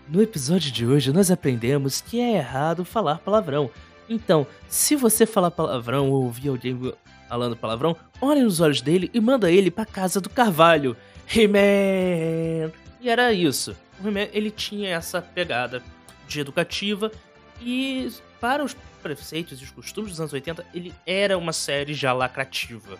No 0.06 0.20
episódio 0.20 0.70
de 0.70 0.86
hoje 0.86 1.10
nós 1.10 1.30
aprendemos 1.30 2.02
que 2.02 2.20
é 2.20 2.34
errado 2.36 2.84
falar 2.84 3.16
palavrão. 3.20 3.70
Então, 4.10 4.46
se 4.68 4.94
você 4.94 5.24
falar 5.24 5.50
palavrão 5.50 6.10
ou 6.10 6.24
ouvir 6.24 6.50
alguém 6.50 6.92
falando 7.32 7.56
palavrão, 7.56 7.96
olhe 8.20 8.42
nos 8.42 8.60
olhos 8.60 8.82
dele 8.82 9.10
e 9.14 9.18
manda 9.18 9.50
ele 9.50 9.70
para 9.70 9.86
casa 9.86 10.20
do 10.20 10.28
Carvalho. 10.28 10.94
He-Man! 11.34 12.70
E 13.00 13.08
era 13.08 13.32
isso. 13.32 13.74
O 13.98 14.06
He-Man, 14.06 14.28
ele 14.34 14.50
tinha 14.50 14.90
essa 14.90 15.22
pegada 15.22 15.82
de 16.28 16.40
educativa 16.40 17.10
e 17.58 18.12
para 18.38 18.62
os 18.62 18.76
preceitos 19.02 19.62
e 19.62 19.64
os 19.64 19.70
costumes 19.70 20.10
dos 20.10 20.20
anos 20.20 20.30
80, 20.34 20.66
ele 20.74 20.92
era 21.06 21.38
uma 21.38 21.54
série 21.54 21.94
já 21.94 22.12
lacrativa, 22.12 22.98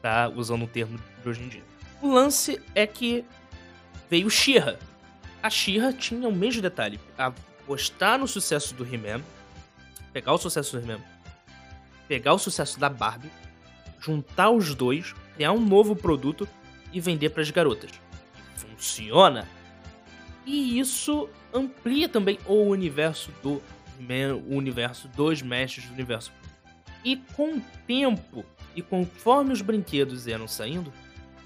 tá? 0.00 0.28
Usando 0.28 0.62
um 0.62 0.68
termo 0.68 0.96
de 1.20 1.28
hoje 1.28 1.42
em 1.42 1.48
dia. 1.48 1.64
O 2.00 2.08
lance 2.08 2.62
é 2.72 2.86
que 2.86 3.24
veio 4.08 4.30
She-Ra. 4.30 4.76
A 5.42 5.50
She-Ra 5.50 5.92
tinha 5.92 6.28
o 6.28 6.32
mesmo 6.32 6.62
detalhe, 6.62 7.00
apostar 7.18 8.16
no 8.16 8.28
sucesso 8.28 8.74
do 8.74 8.84
He-Man, 8.84 9.22
pegar 10.12 10.34
o 10.34 10.38
sucesso 10.38 10.78
do 10.78 10.84
He-Man, 10.84 11.00
pegar 12.06 12.32
o 12.32 12.38
sucesso 12.38 12.78
da 12.78 12.88
Barbie, 12.88 13.39
juntar 14.00 14.50
os 14.50 14.74
dois, 14.74 15.14
criar 15.34 15.52
um 15.52 15.60
novo 15.60 15.94
produto 15.94 16.48
e 16.92 17.00
vender 17.00 17.30
para 17.30 17.42
as 17.42 17.50
garotas. 17.50 17.90
Funciona. 18.56 19.46
E 20.46 20.78
isso 20.78 21.28
amplia 21.52 22.08
também 22.08 22.38
o 22.46 22.54
universo 22.54 23.30
do 23.42 23.62
o 24.48 24.56
universo 24.56 25.08
dos 25.08 25.42
mestres 25.42 25.84
do 25.84 25.92
universo. 25.92 26.32
E 27.04 27.16
com 27.34 27.56
o 27.56 27.62
tempo, 27.86 28.44
e 28.74 28.80
conforme 28.80 29.52
os 29.52 29.60
brinquedos 29.60 30.26
eram 30.26 30.48
saindo, 30.48 30.90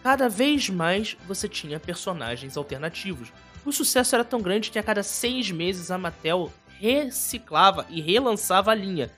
cada 0.03 0.29
vez 0.29 0.71
mais 0.71 1.17
você 1.27 1.49
tinha 1.49 1.81
personagens 1.81 2.57
alternativos. 2.57 3.33
O 3.65 3.73
sucesso 3.73 4.15
era 4.15 4.25
tão 4.25 4.41
grande 4.41 4.71
que 4.71 4.79
a 4.79 4.83
cada 4.85 5.03
seis 5.03 5.51
meses 5.51 5.91
a 5.91 5.99
Mattel 5.99 6.53
reciclava 6.79 7.87
e 7.89 8.01
relançava 8.01 8.71
a 8.71 8.75
linha. 8.75 9.11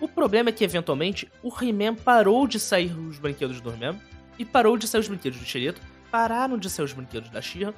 O 0.00 0.08
problema 0.08 0.48
é 0.48 0.52
que, 0.52 0.64
eventualmente, 0.64 1.30
o 1.42 1.52
He-Man 1.52 1.94
parou 1.94 2.46
de 2.46 2.58
sair 2.58 2.96
os 2.98 3.18
brinquedos 3.18 3.60
do 3.60 3.70
He-Man 3.70 4.00
e 4.38 4.44
parou 4.46 4.78
de 4.78 4.88
sair 4.88 5.02
os 5.02 5.08
brinquedos 5.08 5.38
do 5.38 5.44
Xereto, 5.44 5.80
pararam 6.10 6.56
de 6.56 6.70
sair 6.70 6.86
os 6.86 6.92
brinquedos 6.94 7.28
da 7.28 7.42
She-Ra, 7.42 7.74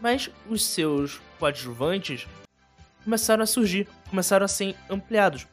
mas 0.00 0.30
os 0.48 0.64
seus 0.64 1.20
coadjuvantes 1.38 2.28
começaram 3.02 3.42
a 3.42 3.46
surgir, 3.46 3.88
começaram 4.08 4.44
a 4.44 4.48
ser 4.48 4.76
ampliados. 4.88 5.48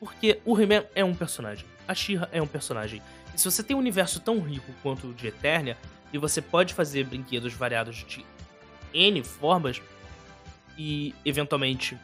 Porque 0.00 0.40
o 0.44 0.58
He-Man 0.58 0.84
é 0.94 1.04
um 1.04 1.14
personagem, 1.14 1.66
a 1.86 1.94
She-Ra 1.94 2.28
é 2.32 2.40
um 2.40 2.46
personagem. 2.46 3.02
E 3.34 3.38
se 3.38 3.44
você 3.44 3.62
tem 3.62 3.76
um 3.76 3.80
universo 3.80 4.18
tão 4.20 4.40
rico 4.40 4.72
quanto 4.82 5.08
o 5.08 5.14
de 5.14 5.26
Eternia, 5.26 5.76
e 6.12 6.16
você 6.16 6.40
pode 6.40 6.72
fazer 6.72 7.04
brinquedos 7.04 7.52
variados 7.52 7.96
de 7.96 8.24
N 8.94 9.22
formas, 9.22 9.82
e 10.78 11.14
eventualmente 11.24 11.98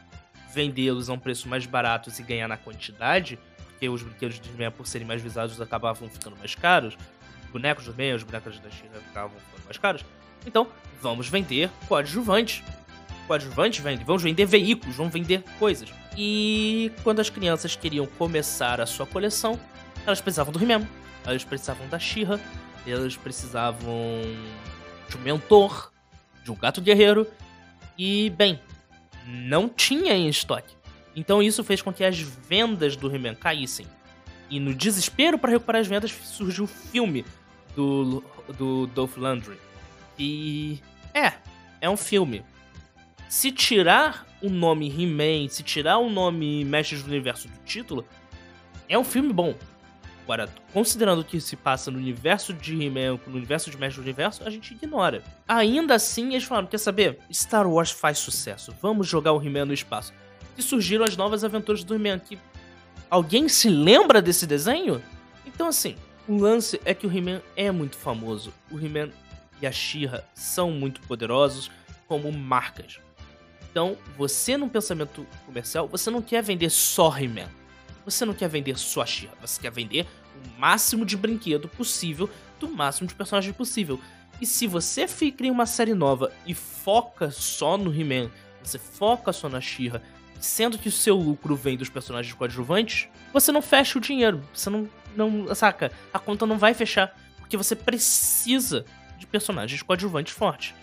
vendê-los 0.53 1.09
a 1.09 1.13
um 1.13 1.19
preço 1.19 1.47
mais 1.47 1.65
barato 1.65 2.11
e 2.17 2.23
ganhar 2.23 2.47
na 2.47 2.57
quantidade, 2.57 3.39
porque 3.69 3.89
os 3.89 4.01
brinquedos 4.03 4.39
de 4.39 4.49
He-Man, 4.49 4.71
por 4.71 4.87
serem 4.87 5.07
mais 5.07 5.21
visados, 5.21 5.59
acabavam 5.59 6.09
ficando 6.09 6.37
mais 6.37 6.55
caros, 6.55 6.95
os 7.43 7.51
bonecos 7.51 7.85
do 7.85 7.91
He-Man, 7.91 8.15
os 8.15 8.23
bonecos 8.23 8.59
da 8.59 8.69
She-Ra 8.69 8.99
acabavam 9.11 9.37
ficando 9.39 9.65
mais 9.65 9.77
caros, 9.77 10.05
então 10.45 10.67
vamos 11.01 11.27
vender 11.27 11.69
coadjuvantes 11.87 12.63
coadjuvantes 13.27 13.79
vendem, 13.79 14.05
vamos 14.05 14.21
vender 14.21 14.45
veículos, 14.45 14.95
vamos 14.95 15.13
vender 15.13 15.43
coisas. 15.59 15.89
E 16.17 16.91
quando 17.03 17.19
as 17.19 17.29
crianças 17.29 17.75
queriam 17.75 18.05
começar 18.05 18.79
a 18.81 18.85
sua 18.85 19.05
coleção, 19.05 19.59
elas 20.05 20.21
precisavam 20.21 20.51
do 20.51 20.61
He-Man, 20.61 20.87
elas 21.25 21.43
precisavam 21.43 21.87
da 21.87 21.97
She-Ra, 21.97 22.39
elas 22.85 23.15
precisavam 23.15 24.21
de 25.09 25.17
um 25.17 25.21
mentor, 25.21 25.91
de 26.43 26.51
um 26.51 26.55
gato 26.55 26.81
guerreiro, 26.81 27.25
e, 27.97 28.29
bem, 28.31 28.59
não 29.27 29.69
tinha 29.69 30.13
em 30.13 30.27
estoque. 30.27 30.75
Então 31.15 31.41
isso 31.41 31.63
fez 31.63 31.81
com 31.81 31.93
que 31.93 32.03
as 32.03 32.19
vendas 32.19 32.95
do 32.95 33.13
He-Man 33.13 33.35
caíssem. 33.35 33.85
E 34.49 34.59
no 34.59 34.73
desespero 34.73 35.37
para 35.37 35.51
recuperar 35.51 35.81
as 35.81 35.87
vendas 35.87 36.11
surgiu 36.11 36.65
o 36.65 36.67
filme 36.67 37.25
do, 37.75 38.23
do 38.57 38.87
Dolph 38.87 39.17
Lundgren. 39.17 39.57
E 40.17 40.79
é, 41.13 41.33
é 41.81 41.89
um 41.89 41.97
filme 41.97 42.43
se 43.29 43.51
tirar 43.51 44.27
o 44.41 44.49
nome 44.49 44.87
He-Man, 44.87 45.49
se 45.49 45.63
tirar 45.63 45.97
o 45.97 46.09
nome 46.09 46.63
Mestres 46.65 47.01
do 47.01 47.09
Universo 47.09 47.47
do 47.47 47.57
título, 47.65 48.05
é 48.87 48.97
um 48.97 49.03
filme 49.03 49.33
bom. 49.33 49.55
Agora, 50.23 50.47
considerando 50.71 51.23
que 51.23 51.41
se 51.41 51.57
passa 51.57 51.91
no 51.91 51.97
universo 51.97 52.53
de 52.53 52.81
He-Man, 52.81 53.19
no 53.27 53.35
universo 53.35 53.69
de 53.69 53.77
Mestres 53.77 53.97
do 53.97 54.07
Universo, 54.07 54.41
a 54.45 54.49
gente 54.49 54.73
ignora. 54.73 55.21
Ainda 55.45 55.95
assim, 55.95 56.29
eles 56.29 56.45
falaram: 56.45 56.67
quer 56.67 56.77
saber? 56.77 57.19
Star 57.31 57.67
Wars 57.67 57.91
faz 57.91 58.19
sucesso, 58.19 58.73
vamos 58.81 59.07
jogar 59.07 59.33
o 59.33 59.41
He-Man 59.43 59.65
no 59.65 59.73
espaço. 59.73 60.13
E 60.57 60.61
surgiram 60.61 61.03
as 61.03 61.17
novas 61.17 61.43
aventuras 61.43 61.83
do 61.83 61.93
He-Man 61.93 62.15
aqui. 62.15 62.39
Alguém 63.09 63.49
se 63.49 63.67
lembra 63.69 64.21
desse 64.21 64.47
desenho? 64.47 65.03
Então, 65.45 65.67
assim, 65.67 65.95
o 66.27 66.37
lance 66.37 66.79
é 66.85 66.93
que 66.93 67.05
o 67.05 67.11
He-Man 67.11 67.41
é 67.55 67.69
muito 67.69 67.97
famoso. 67.97 68.53
O 68.71 68.79
He-Man 68.79 69.09
e 69.61 69.67
a 69.67 69.71
She-Ra 69.71 70.23
são 70.33 70.71
muito 70.71 71.01
poderosos 71.01 71.69
como 72.07 72.31
marcas. 72.31 72.99
Então, 73.69 73.97
você 74.17 74.55
num 74.55 74.69
pensamento 74.69 75.27
comercial, 75.45 75.87
você 75.87 76.09
não 76.09 76.21
quer 76.21 76.41
vender 76.41 76.69
só 76.69 77.15
He-Man. 77.17 77.49
Você 78.05 78.25
não 78.25 78.33
quer 78.33 78.49
vender 78.49 78.77
só 78.77 79.05
she 79.05 79.29
Você 79.41 79.61
quer 79.61 79.71
vender 79.71 80.05
o 80.35 80.59
máximo 80.59 81.05
de 81.05 81.15
brinquedo 81.15 81.67
possível 81.67 82.29
do 82.59 82.67
máximo 82.67 83.07
de 83.07 83.15
personagens 83.15 83.55
possível. 83.55 83.99
E 84.41 84.45
se 84.45 84.67
você 84.67 85.07
cria 85.31 85.51
uma 85.51 85.65
série 85.65 85.93
nova 85.93 86.31
e 86.45 86.53
foca 86.53 87.31
só 87.31 87.77
no 87.77 87.93
He-Man, 87.93 88.29
você 88.61 88.77
foca 88.77 89.31
só 89.31 89.47
na 89.47 89.61
she 89.61 89.91
sendo 90.43 90.77
que 90.77 90.89
o 90.89 90.91
seu 90.91 91.15
lucro 91.15 91.55
vem 91.55 91.77
dos 91.77 91.89
personagens 91.89 92.33
coadjuvantes, 92.35 93.07
você 93.31 93.51
não 93.51 93.61
fecha 93.61 93.97
o 93.97 94.01
dinheiro. 94.01 94.43
Você 94.53 94.69
não, 94.69 94.89
não. 95.15 95.55
Saca? 95.55 95.91
A 96.13 96.19
conta 96.19 96.45
não 96.45 96.57
vai 96.57 96.73
fechar. 96.73 97.17
Porque 97.37 97.55
você 97.55 97.75
precisa 97.75 98.85
de 99.17 99.25
personagens 99.25 99.81
coadjuvantes 99.81 100.33
fortes. 100.33 100.73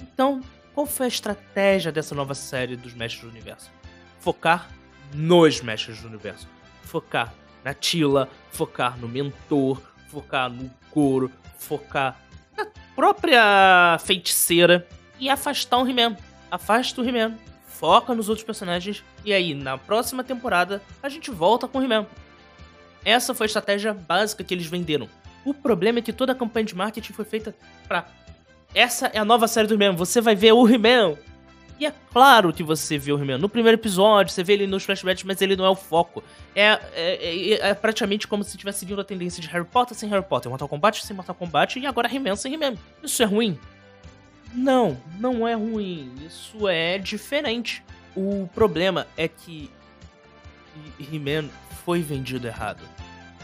Então, 0.00 0.40
qual 0.72 0.86
foi 0.86 1.06
a 1.06 1.08
estratégia 1.08 1.90
dessa 1.90 2.14
nova 2.14 2.34
série 2.34 2.76
dos 2.76 2.94
Mestres 2.94 3.24
do 3.24 3.30
Universo? 3.30 3.70
Focar 4.20 4.68
nos 5.12 5.60
Mestres 5.60 6.00
do 6.00 6.08
Universo. 6.08 6.46
Focar 6.82 7.32
na 7.64 7.74
Tila, 7.74 8.28
focar 8.50 8.98
no 8.98 9.08
mentor, 9.08 9.80
focar 10.08 10.50
no 10.50 10.70
couro, 10.90 11.30
focar 11.58 12.20
na 12.56 12.66
própria 12.94 13.98
feiticeira 14.00 14.86
e 15.18 15.28
afastar 15.28 15.78
o 15.78 15.88
He-Man. 15.88 16.16
Afasta 16.50 17.00
o 17.00 17.04
He-Man, 17.04 17.36
foca 17.66 18.14
nos 18.14 18.28
outros 18.28 18.44
personagens 18.44 19.04
e 19.24 19.32
aí 19.32 19.54
na 19.54 19.76
próxima 19.76 20.24
temporada 20.24 20.82
a 21.02 21.08
gente 21.08 21.30
volta 21.30 21.68
com 21.68 21.78
o 21.78 21.82
He-Man. 21.82 22.06
Essa 23.04 23.34
foi 23.34 23.44
a 23.44 23.48
estratégia 23.48 23.94
básica 23.94 24.42
que 24.42 24.52
eles 24.54 24.66
venderam. 24.66 25.08
O 25.44 25.54
problema 25.54 25.98
é 25.98 26.02
que 26.02 26.12
toda 26.12 26.32
a 26.32 26.34
campanha 26.34 26.66
de 26.66 26.74
marketing 26.74 27.12
foi 27.12 27.24
feita 27.24 27.54
para 27.86 28.06
essa 28.74 29.06
é 29.06 29.18
a 29.18 29.24
nova 29.24 29.48
série 29.48 29.66
do 29.66 29.74
He-Man. 29.74 29.96
Você 29.96 30.20
vai 30.20 30.34
ver 30.34 30.52
o 30.52 30.68
He-Man. 30.68 31.16
E 31.78 31.86
é 31.86 31.92
claro 32.12 32.52
que 32.52 32.62
você 32.62 32.98
vê 32.98 33.12
o 33.12 33.22
He-Man 33.22 33.38
no 33.38 33.48
primeiro 33.48 33.78
episódio, 33.78 34.32
você 34.32 34.42
vê 34.42 34.54
ele 34.54 34.66
nos 34.66 34.82
flashbacks, 34.82 35.22
mas 35.22 35.40
ele 35.40 35.54
não 35.54 35.64
é 35.64 35.70
o 35.70 35.76
foco. 35.76 36.24
É, 36.54 36.78
é, 36.94 37.52
é, 37.52 37.68
é 37.70 37.74
praticamente 37.74 38.26
como 38.26 38.42
se 38.42 38.50
estivesse 38.50 38.80
seguindo 38.80 39.00
a 39.00 39.04
tendência 39.04 39.40
de 39.40 39.48
Harry 39.48 39.64
Potter 39.64 39.96
sem 39.96 40.08
Harry 40.08 40.24
Potter, 40.24 40.50
Mortal 40.50 40.68
Kombat 40.68 41.06
sem 41.06 41.14
Mortal 41.14 41.34
Kombat 41.36 41.78
e 41.78 41.86
agora 41.86 42.12
He-Man 42.12 42.34
sem 42.34 42.52
He-Man. 42.52 42.74
Isso 43.02 43.22
é 43.22 43.26
ruim? 43.26 43.58
Não, 44.52 45.00
não 45.20 45.46
é 45.46 45.54
ruim. 45.54 46.12
Isso 46.26 46.68
é 46.68 46.98
diferente. 46.98 47.84
O 48.16 48.48
problema 48.54 49.06
é 49.16 49.28
que 49.28 49.70
He-Man 50.98 51.48
foi 51.84 52.02
vendido 52.02 52.46
errado 52.46 52.82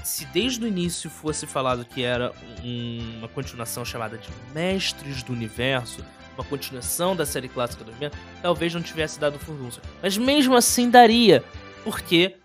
se 0.04 0.26
desde 0.26 0.62
o 0.62 0.68
início 0.68 1.08
fosse 1.08 1.46
falado 1.46 1.84
que 1.84 2.02
era 2.02 2.32
um, 2.62 3.18
uma 3.18 3.28
continuação 3.28 3.84
chamada 3.84 4.18
de 4.18 4.28
Mestres 4.52 5.22
do 5.22 5.32
Universo, 5.32 6.04
uma 6.36 6.44
continuação 6.44 7.16
da 7.16 7.24
série 7.24 7.48
clássica 7.48 7.84
do 7.84 7.90
He-Man, 7.92 8.10
talvez 8.42 8.74
não 8.74 8.82
tivesse 8.82 9.18
dado 9.18 9.38
furdúncio. 9.38 9.80
Mas 10.02 10.16
mesmo 10.16 10.54
assim 10.54 10.90
daria, 10.90 11.42
porque 11.82 12.36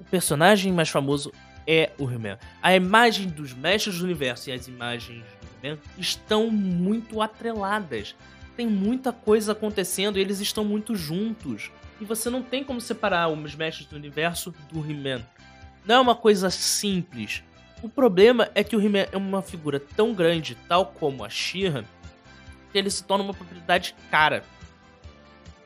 o 0.00 0.04
personagem 0.04 0.72
mais 0.72 0.88
famoso 0.88 1.32
é 1.66 1.90
o 1.98 2.10
He-Man. 2.10 2.38
A 2.62 2.74
imagem 2.74 3.28
dos 3.28 3.52
mestres 3.52 3.98
do 3.98 4.04
universo 4.04 4.48
e 4.48 4.52
as 4.52 4.66
imagens 4.66 5.22
do 5.22 5.66
He-Man 5.66 5.78
estão 5.98 6.50
muito 6.50 7.20
atreladas. 7.20 8.16
Tem 8.56 8.66
muita 8.66 9.12
coisa 9.12 9.52
acontecendo 9.52 10.18
e 10.18 10.22
eles 10.22 10.40
estão 10.40 10.64
muito 10.64 10.96
juntos. 10.96 11.70
E 12.00 12.04
você 12.04 12.30
não 12.30 12.42
tem 12.42 12.64
como 12.64 12.80
separar 12.80 13.28
os 13.28 13.54
mestres 13.54 13.86
do 13.86 13.96
universo 13.96 14.54
do 14.72 14.78
He-Man. 14.78 15.22
Não 15.88 15.94
é 15.94 16.00
uma 16.00 16.14
coisa 16.14 16.50
simples. 16.50 17.42
O 17.82 17.88
problema 17.88 18.50
é 18.54 18.62
que 18.62 18.76
o 18.76 18.80
He-Man 18.80 19.06
é 19.10 19.16
uma 19.16 19.40
figura 19.40 19.80
tão 19.80 20.12
grande, 20.12 20.54
tal 20.68 20.84
como 20.84 21.24
a 21.24 21.30
She-Ra, 21.30 21.82
que 22.70 22.76
ele 22.76 22.90
se 22.90 23.02
torna 23.02 23.24
uma 23.24 23.32
propriedade 23.32 23.94
cara. 24.10 24.44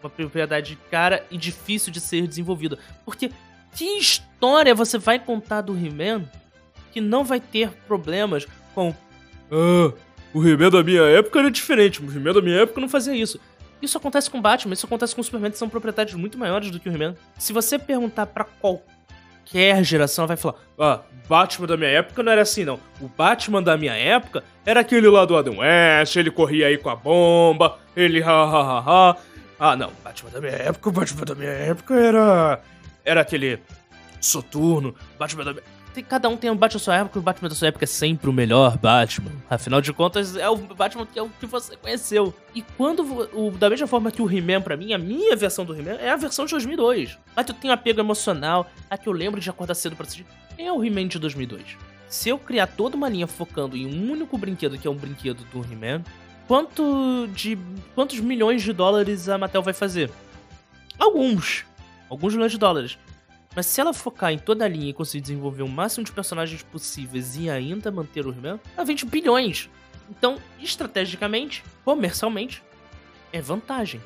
Uma 0.00 0.08
propriedade 0.08 0.78
cara 0.88 1.26
e 1.28 1.36
difícil 1.36 1.92
de 1.92 2.00
ser 2.00 2.28
desenvolvida. 2.28 2.78
Porque 3.04 3.32
que 3.74 3.84
história 3.98 4.76
você 4.76 4.96
vai 4.96 5.18
contar 5.18 5.62
do 5.62 5.74
He-Man 5.74 6.24
que 6.92 7.00
não 7.00 7.24
vai 7.24 7.40
ter 7.40 7.70
problemas 7.88 8.46
com. 8.76 8.94
Ah, 9.50 9.92
o 10.32 10.46
He-Man 10.46 10.70
da 10.70 10.84
minha 10.84 11.02
época 11.02 11.40
era 11.40 11.50
diferente. 11.50 12.00
O 12.00 12.08
He-Man 12.08 12.34
da 12.34 12.42
minha 12.42 12.60
época 12.60 12.80
não 12.80 12.88
fazia 12.88 13.14
isso. 13.14 13.40
Isso 13.80 13.98
acontece 13.98 14.30
com 14.30 14.40
Batman, 14.40 14.74
isso 14.74 14.86
acontece 14.86 15.16
com 15.16 15.22
Superman, 15.24 15.50
que 15.50 15.58
são 15.58 15.68
propriedades 15.68 16.14
muito 16.14 16.38
maiores 16.38 16.70
do 16.70 16.78
que 16.78 16.88
o 16.88 16.92
He-Man. 16.92 17.16
Se 17.36 17.52
você 17.52 17.76
perguntar 17.76 18.26
para 18.26 18.44
qualquer 18.44 19.01
geração, 19.82 20.26
vai 20.26 20.36
falar: 20.36 20.56
Ah, 20.78 21.00
Batman 21.28 21.66
da 21.66 21.76
minha 21.76 21.90
época 21.90 22.22
não 22.22 22.32
era 22.32 22.42
assim, 22.42 22.64
não. 22.64 22.78
O 23.00 23.08
Batman 23.08 23.62
da 23.62 23.76
minha 23.76 23.94
época 23.94 24.42
era 24.64 24.80
aquele 24.80 25.08
lá 25.08 25.24
do 25.24 25.36
Adam 25.36 25.58
West, 25.58 26.16
ele 26.16 26.30
corria 26.30 26.66
aí 26.66 26.78
com 26.78 26.90
a 26.90 26.96
bomba, 26.96 27.78
ele 27.96 28.22
ha 28.22 28.30
ha 28.30 28.60
ha 28.60 28.80
ha. 28.80 29.16
Ah, 29.58 29.76
não, 29.76 29.92
Batman 30.02 30.30
da 30.30 30.40
minha 30.40 30.52
época, 30.52 30.88
o 30.88 30.92
Batman 30.92 31.24
da 31.24 31.34
minha 31.34 31.50
época 31.50 31.94
era. 31.94 32.60
Era 33.04 33.20
aquele. 33.20 33.58
Soturno, 34.20 34.94
Batman 35.18 35.44
da 35.44 35.52
minha 35.52 35.64
tem, 35.92 36.02
cada 36.02 36.28
um 36.28 36.36
tem 36.36 36.50
um 36.50 36.56
Batman 36.56 36.78
da 36.78 36.84
sua 36.84 36.96
época 36.96 37.18
o 37.18 37.22
Batman 37.22 37.48
da 37.48 37.54
sua 37.54 37.68
época 37.68 37.84
é 37.84 37.86
sempre 37.86 38.28
o 38.28 38.32
melhor 38.32 38.76
Batman. 38.78 39.32
Afinal 39.48 39.80
de 39.80 39.92
contas, 39.92 40.36
é 40.36 40.48
o 40.48 40.56
Batman 40.56 41.06
que 41.06 41.18
é 41.18 41.22
o 41.22 41.28
que 41.28 41.46
você 41.46 41.76
conheceu. 41.76 42.34
E 42.54 42.62
quando, 42.62 43.02
o, 43.34 43.50
da 43.50 43.68
mesma 43.68 43.86
forma 43.86 44.10
que 44.10 44.22
o 44.22 44.30
He-Man, 44.30 44.62
pra 44.62 44.76
mim, 44.76 44.92
a 44.92 44.98
minha 44.98 45.36
versão 45.36 45.64
do 45.64 45.74
He-Man 45.74 45.98
é 46.00 46.10
a 46.10 46.16
versão 46.16 46.44
de 46.44 46.52
2002. 46.52 47.18
Mas 47.36 47.48
eu 47.48 47.54
tenho 47.54 47.72
apego 47.72 48.00
emocional, 48.00 48.70
a 48.90 48.96
que 48.96 49.08
eu 49.08 49.12
lembro 49.12 49.40
de 49.40 49.48
acordar 49.50 49.74
cedo 49.74 49.94
pra 49.94 50.04
assistir, 50.04 50.26
é 50.58 50.72
o 50.72 50.84
He-Man 50.84 51.08
de 51.08 51.18
2002. 51.18 51.76
Se 52.08 52.28
eu 52.28 52.38
criar 52.38 52.66
toda 52.66 52.96
uma 52.96 53.08
linha 53.08 53.26
focando 53.26 53.76
em 53.76 53.86
um 53.86 54.12
único 54.12 54.36
brinquedo, 54.36 54.76
que 54.78 54.86
é 54.86 54.90
um 54.90 54.96
brinquedo 54.96 55.44
do 55.52 55.60
He-Man, 55.60 56.02
quanto 56.46 57.28
de 57.34 57.58
quantos 57.94 58.20
milhões 58.20 58.62
de 58.62 58.72
dólares 58.72 59.28
a 59.28 59.38
Mattel 59.38 59.62
vai 59.62 59.72
fazer? 59.72 60.10
Alguns. 60.98 61.64
Alguns 62.10 62.34
milhões 62.34 62.52
de 62.52 62.58
dólares. 62.58 62.98
Mas 63.54 63.66
se 63.66 63.80
ela 63.80 63.92
focar 63.92 64.32
em 64.32 64.38
toda 64.38 64.64
a 64.64 64.68
linha 64.68 64.90
e 64.90 64.94
conseguir 64.94 65.20
desenvolver 65.20 65.62
o 65.62 65.68
máximo 65.68 66.04
de 66.04 66.12
personagens 66.12 66.62
possíveis 66.62 67.36
e 67.36 67.50
ainda 67.50 67.90
manter 67.90 68.26
o 68.26 68.30
He-Man, 68.30 68.58
ela 68.76 68.84
vende 68.84 69.04
bilhões. 69.04 69.68
Então, 70.08 70.38
estrategicamente, 70.58 71.62
comercialmente, 71.84 72.62
é 73.32 73.40
vantagem. 73.40 74.00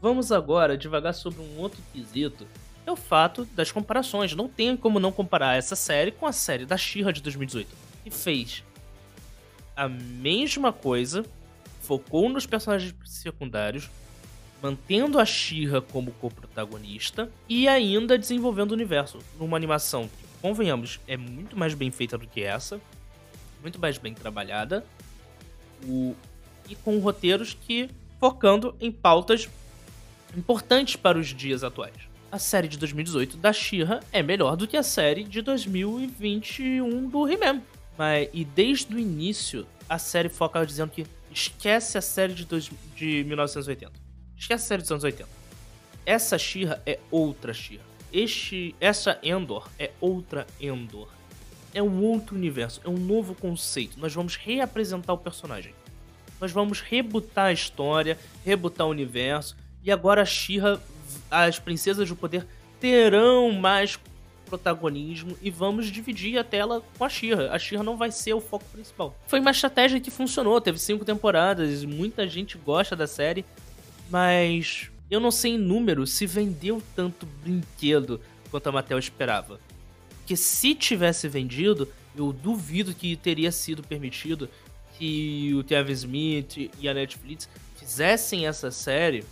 Vamos 0.00 0.30
agora 0.30 0.76
devagar 0.76 1.14
sobre 1.14 1.40
um 1.40 1.58
outro 1.58 1.80
quesito. 1.92 2.46
É 2.86 2.92
o 2.92 2.96
fato 2.96 3.44
das 3.46 3.72
comparações. 3.72 4.34
Não 4.34 4.48
tem 4.48 4.76
como 4.76 5.00
não 5.00 5.10
comparar 5.10 5.56
essa 5.56 5.74
série 5.74 6.10
com 6.10 6.26
a 6.26 6.32
série 6.32 6.66
da 6.66 6.76
She-Ra 6.76 7.10
de 7.10 7.22
2018. 7.22 7.68
Que 8.04 8.10
fez 8.10 8.62
a 9.76 9.88
mesma 9.88 10.72
coisa, 10.72 11.24
focou 11.80 12.28
nos 12.28 12.46
personagens 12.46 12.94
secundários, 13.04 13.90
mantendo 14.64 15.18
a 15.18 15.26
Shira 15.26 15.82
como 15.82 16.10
co-protagonista 16.12 17.30
e 17.46 17.68
ainda 17.68 18.16
desenvolvendo 18.16 18.70
o 18.70 18.74
universo 18.74 19.18
numa 19.38 19.58
animação 19.58 20.08
que, 20.08 20.24
convenhamos, 20.40 21.00
é 21.06 21.18
muito 21.18 21.54
mais 21.54 21.74
bem 21.74 21.90
feita 21.90 22.16
do 22.16 22.26
que 22.26 22.42
essa, 22.42 22.80
muito 23.60 23.78
mais 23.78 23.98
bem 23.98 24.14
trabalhada, 24.14 24.82
o... 25.86 26.16
e 26.66 26.74
com 26.76 26.98
roteiros 26.98 27.52
que 27.52 27.90
focando 28.18 28.74
em 28.80 28.90
pautas 28.90 29.50
importantes 30.34 30.96
para 30.96 31.18
os 31.18 31.26
dias 31.26 31.62
atuais. 31.62 31.92
A 32.32 32.38
série 32.38 32.66
de 32.66 32.78
2018 32.78 33.36
da 33.36 33.52
Shira 33.52 34.00
é 34.10 34.22
melhor 34.22 34.56
do 34.56 34.66
que 34.66 34.78
a 34.78 34.82
série 34.82 35.24
de 35.24 35.42
2021 35.42 37.06
do 37.10 37.28
He-Man. 37.28 37.60
Mas, 37.98 38.30
e 38.32 38.46
desde 38.46 38.94
o 38.94 38.98
início, 38.98 39.66
a 39.86 39.98
série 39.98 40.30
foca 40.30 40.64
dizendo 40.64 40.90
que 40.90 41.06
esquece 41.30 41.98
a 41.98 42.00
série 42.00 42.32
de, 42.32 42.46
dois, 42.46 42.70
de 42.96 43.24
1980. 43.24 44.03
Esquece 44.44 44.64
a 44.64 44.66
série 44.66 44.82
dos 44.82 44.90
anos 44.90 45.04
80. 45.04 45.26
Essa 46.04 46.36
Shira 46.36 46.82
é 46.84 46.98
outra 47.10 47.54
Shira. 47.54 47.80
Este, 48.12 48.74
essa 48.78 49.18
Endor 49.22 49.70
é 49.78 49.90
outra 50.02 50.46
Endor. 50.60 51.08
É 51.72 51.82
um 51.82 52.02
outro 52.02 52.36
universo, 52.36 52.78
é 52.84 52.88
um 52.90 52.98
novo 52.98 53.34
conceito. 53.34 53.98
Nós 53.98 54.12
vamos 54.12 54.36
reapresentar 54.36 55.14
o 55.14 55.18
personagem. 55.18 55.74
Nós 56.38 56.52
vamos 56.52 56.82
rebutar 56.82 57.46
a 57.46 57.52
história, 57.54 58.18
rebutar 58.44 58.86
o 58.86 58.90
universo. 58.90 59.56
E 59.82 59.90
agora 59.90 60.20
a 60.20 60.26
Shira, 60.26 60.78
as 61.30 61.58
princesas 61.58 62.06
do 62.06 62.14
poder 62.14 62.46
terão 62.78 63.50
mais 63.50 63.98
protagonismo 64.44 65.38
e 65.40 65.50
vamos 65.50 65.86
dividir 65.86 66.36
a 66.36 66.44
tela 66.44 66.82
com 66.98 67.04
a 67.04 67.08
Shira. 67.08 67.50
A 67.50 67.58
Shira 67.58 67.82
não 67.82 67.96
vai 67.96 68.12
ser 68.12 68.34
o 68.34 68.42
foco 68.42 68.66
principal. 68.66 69.18
Foi 69.26 69.40
uma 69.40 69.52
estratégia 69.52 69.98
que 70.00 70.10
funcionou, 70.10 70.60
teve 70.60 70.78
cinco 70.78 71.02
temporadas, 71.02 71.82
muita 71.82 72.28
gente 72.28 72.58
gosta 72.58 72.94
da 72.94 73.06
série 73.06 73.42
mas 74.14 74.92
eu 75.10 75.18
não 75.18 75.32
sei 75.32 75.54
em 75.54 75.58
número 75.58 76.06
se 76.06 76.24
vendeu 76.24 76.80
tanto 76.94 77.26
brinquedo 77.42 78.20
quanto 78.48 78.68
a 78.68 78.70
Mattel 78.70 78.96
esperava. 78.96 79.58
Porque 80.18 80.36
se 80.36 80.72
tivesse 80.72 81.26
vendido, 81.26 81.88
eu 82.16 82.32
duvido 82.32 82.94
que 82.94 83.16
teria 83.16 83.50
sido 83.50 83.82
permitido 83.82 84.48
que 84.96 85.52
o 85.58 85.64
Kevin 85.64 85.92
Smith 85.94 86.70
e 86.78 86.88
a 86.88 86.94
Netflix 86.94 87.48
fizessem 87.76 88.46
essa 88.46 88.70
série 88.70 89.24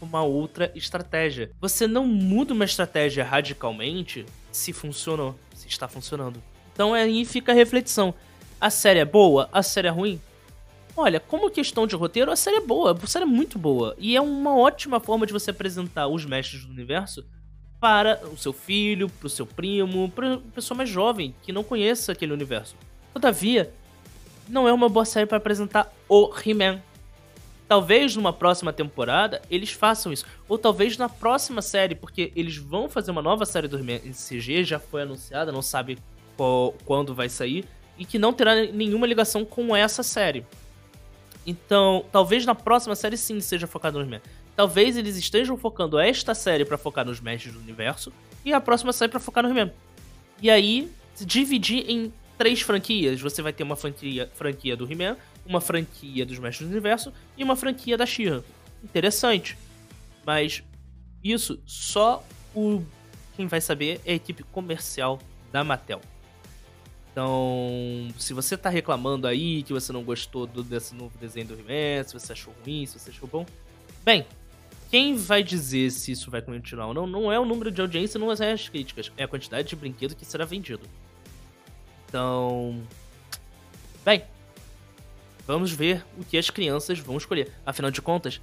com 0.00 0.06
uma 0.06 0.22
outra 0.22 0.72
estratégia. 0.74 1.50
Você 1.60 1.86
não 1.86 2.06
muda 2.06 2.54
uma 2.54 2.64
estratégia 2.64 3.22
radicalmente 3.22 4.24
se 4.50 4.72
funcionou, 4.72 5.38
se 5.54 5.68
está 5.68 5.86
funcionando. 5.86 6.42
Então 6.72 6.94
aí 6.94 7.26
fica 7.26 7.52
a 7.52 7.54
reflexão. 7.54 8.14
A 8.58 8.70
série 8.70 9.00
é 9.00 9.04
boa? 9.04 9.50
A 9.52 9.62
série 9.62 9.88
é 9.88 9.90
ruim? 9.90 10.18
Olha, 10.96 11.18
como 11.18 11.50
questão 11.50 11.86
de 11.86 11.96
roteiro, 11.96 12.30
a 12.30 12.36
série 12.36 12.56
é 12.56 12.60
boa, 12.60 12.96
a 13.00 13.06
série 13.06 13.24
é 13.24 13.26
muito 13.26 13.58
boa. 13.58 13.94
E 13.98 14.14
é 14.14 14.20
uma 14.20 14.56
ótima 14.56 15.00
forma 15.00 15.26
de 15.26 15.32
você 15.32 15.50
apresentar 15.50 16.06
os 16.06 16.24
mestres 16.26 16.64
do 16.64 16.72
universo 16.72 17.24
para 17.80 18.20
o 18.32 18.36
seu 18.36 18.52
filho, 18.52 19.08
para 19.08 19.26
o 19.26 19.30
seu 19.30 19.46
primo, 19.46 20.10
para 20.10 20.38
pessoa 20.54 20.76
mais 20.76 20.88
jovem 20.88 21.34
que 21.42 21.50
não 21.50 21.64
conheça 21.64 22.12
aquele 22.12 22.32
universo. 22.32 22.76
Todavia, 23.12 23.72
não 24.48 24.68
é 24.68 24.72
uma 24.72 24.88
boa 24.88 25.04
série 25.04 25.26
para 25.26 25.38
apresentar 25.38 25.92
o 26.08 26.30
He-Man. 26.44 26.80
Talvez 27.66 28.14
numa 28.14 28.32
próxima 28.32 28.70
temporada 28.70 29.40
eles 29.50 29.72
façam 29.72 30.12
isso. 30.12 30.26
Ou 30.46 30.58
talvez 30.58 30.98
na 30.98 31.08
próxima 31.08 31.62
série, 31.62 31.94
porque 31.94 32.30
eles 32.36 32.56
vão 32.58 32.86
fazer 32.86 33.10
uma 33.10 33.22
nova 33.22 33.46
série 33.46 33.66
do 33.66 33.78
He-Man 33.78 34.00
em 34.04 34.12
CG, 34.12 34.62
já 34.62 34.78
foi 34.78 35.02
anunciada, 35.02 35.50
não 35.50 35.62
sabe 35.62 35.98
qual, 36.36 36.74
quando 36.84 37.14
vai 37.14 37.30
sair, 37.30 37.64
e 37.98 38.04
que 38.04 38.18
não 38.18 38.32
terá 38.32 38.54
nenhuma 38.54 39.06
ligação 39.06 39.44
com 39.44 39.74
essa 39.74 40.02
série. 40.02 40.44
Então, 41.46 42.04
talvez 42.12 42.46
na 42.46 42.54
próxima 42.54 42.94
série 42.94 43.16
sim 43.16 43.40
seja 43.40 43.66
focado 43.66 43.98
nos 43.98 44.08
mestres. 44.08 44.32
Talvez 44.54 44.96
eles 44.96 45.16
estejam 45.16 45.56
focando 45.56 45.98
esta 45.98 46.34
série 46.34 46.64
para 46.64 46.78
focar 46.78 47.04
nos 47.04 47.20
mestres 47.20 47.54
do 47.54 47.60
universo 47.60 48.12
e 48.44 48.52
a 48.52 48.60
próxima 48.60 48.92
série 48.92 49.10
para 49.10 49.20
focar 49.20 49.42
nos 49.42 49.52
mesmos. 49.52 49.74
E 50.40 50.50
aí, 50.50 50.90
dividir 51.20 51.88
em 51.88 52.12
três 52.36 52.60
franquias. 52.60 53.20
Você 53.20 53.40
vai 53.40 53.52
ter 53.52 53.62
uma 53.62 53.76
franquia, 53.76 54.30
franquia 54.34 54.76
do 54.76 54.90
He-Man, 54.90 55.16
uma 55.46 55.60
franquia 55.60 56.26
dos 56.26 56.38
Mestres 56.38 56.68
do 56.68 56.72
Universo 56.72 57.12
e 57.36 57.44
uma 57.44 57.56
franquia 57.56 57.96
da 57.96 58.06
She-Ra. 58.06 58.42
Interessante. 58.82 59.56
Mas 60.26 60.62
isso 61.22 61.60
só 61.64 62.24
o 62.54 62.82
quem 63.36 63.46
vai 63.46 63.60
saber 63.60 64.00
é 64.04 64.12
a 64.12 64.16
equipe 64.16 64.42
comercial 64.44 65.18
da 65.50 65.64
Mattel. 65.64 66.00
Então, 67.12 68.08
se 68.18 68.32
você 68.32 68.56
tá 68.56 68.70
reclamando 68.70 69.26
aí 69.26 69.62
que 69.62 69.72
você 69.72 69.92
não 69.92 70.02
gostou 70.02 70.46
do, 70.46 70.62
desse 70.62 70.94
novo 70.94 71.16
desenho 71.18 71.46
do 71.46 71.54
He-Man, 71.54 72.04
se 72.04 72.14
você 72.14 72.32
achou 72.32 72.54
ruim, 72.64 72.86
se 72.86 72.98
você 72.98 73.10
achou 73.10 73.28
bom, 73.28 73.44
bem, 74.02 74.26
quem 74.90 75.14
vai 75.14 75.42
dizer 75.42 75.90
se 75.90 76.12
isso 76.12 76.30
vai 76.30 76.40
continuar 76.40 76.86
ou 76.86 76.94
não, 76.94 77.06
não 77.06 77.30
é 77.30 77.38
o 77.38 77.44
número 77.44 77.70
de 77.70 77.82
audiência, 77.82 78.18
não 78.18 78.32
é 78.32 78.52
as 78.52 78.68
críticas, 78.68 79.12
é 79.16 79.24
a 79.24 79.28
quantidade 79.28 79.68
de 79.68 79.76
brinquedo 79.76 80.16
que 80.16 80.24
será 80.24 80.46
vendido. 80.46 80.82
Então, 82.08 82.82
bem, 84.02 84.22
vamos 85.46 85.70
ver 85.70 86.02
o 86.18 86.24
que 86.24 86.38
as 86.38 86.48
crianças 86.48 86.98
vão 86.98 87.18
escolher. 87.18 87.52
Afinal 87.64 87.90
de 87.90 88.00
contas, 88.00 88.40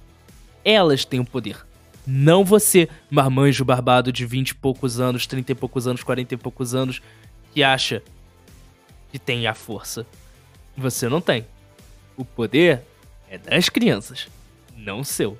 elas 0.64 1.04
têm 1.04 1.18
o 1.18 1.24
poder. 1.24 1.66
Não 2.06 2.44
você, 2.44 2.88
marmanjo 3.10 3.64
barbado 3.64 4.12
de 4.12 4.24
20 4.24 4.50
e 4.50 4.54
poucos 4.54 5.00
anos, 5.00 5.26
30 5.26 5.52
e 5.52 5.54
poucos 5.56 5.88
anos, 5.88 6.04
40 6.04 6.34
e 6.34 6.36
poucos 6.36 6.74
anos, 6.74 7.02
que 7.52 7.64
acha 7.64 8.02
que 9.10 9.18
tem 9.18 9.46
a 9.46 9.54
força. 9.54 10.06
Você 10.76 11.08
não 11.08 11.20
tem. 11.20 11.46
O 12.16 12.24
poder 12.24 12.82
é 13.28 13.38
das 13.38 13.68
crianças, 13.68 14.28
não 14.76 15.04
seu. 15.04 15.38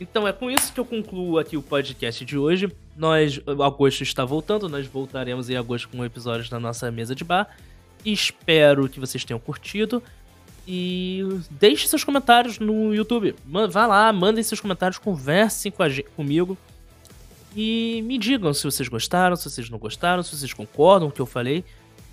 Então 0.00 0.26
é 0.26 0.32
com 0.32 0.50
isso 0.50 0.72
que 0.72 0.78
eu 0.78 0.84
concluo 0.84 1.38
aqui 1.38 1.56
o 1.56 1.62
podcast 1.62 2.24
de 2.24 2.38
hoje. 2.38 2.72
Nós, 2.96 3.40
agosto 3.46 4.02
está 4.02 4.24
voltando, 4.24 4.68
nós 4.68 4.86
voltaremos 4.86 5.50
em 5.50 5.56
agosto 5.56 5.88
com 5.88 6.04
episódios 6.04 6.48
da 6.48 6.60
nossa 6.60 6.90
mesa 6.90 7.14
de 7.14 7.24
bar. 7.24 7.48
Espero 8.04 8.88
que 8.88 9.00
vocês 9.00 9.24
tenham 9.24 9.40
curtido. 9.40 10.02
E 10.70 11.24
deixe 11.50 11.88
seus 11.88 12.04
comentários 12.04 12.58
no 12.58 12.94
YouTube. 12.94 13.34
Vá 13.70 13.86
lá, 13.86 14.12
mandem 14.12 14.44
seus 14.44 14.60
comentários, 14.60 14.98
conversem 14.98 15.72
com 15.72 15.88
gente, 15.88 16.10
comigo. 16.10 16.58
E 17.56 18.02
me 18.06 18.18
digam 18.18 18.52
se 18.52 18.64
vocês 18.64 18.86
gostaram, 18.86 19.34
se 19.34 19.48
vocês 19.48 19.70
não 19.70 19.78
gostaram, 19.78 20.22
se 20.22 20.36
vocês 20.36 20.52
concordam 20.52 21.08
com 21.08 21.12
o 21.12 21.14
que 21.14 21.20
eu 21.22 21.26
falei. 21.26 21.64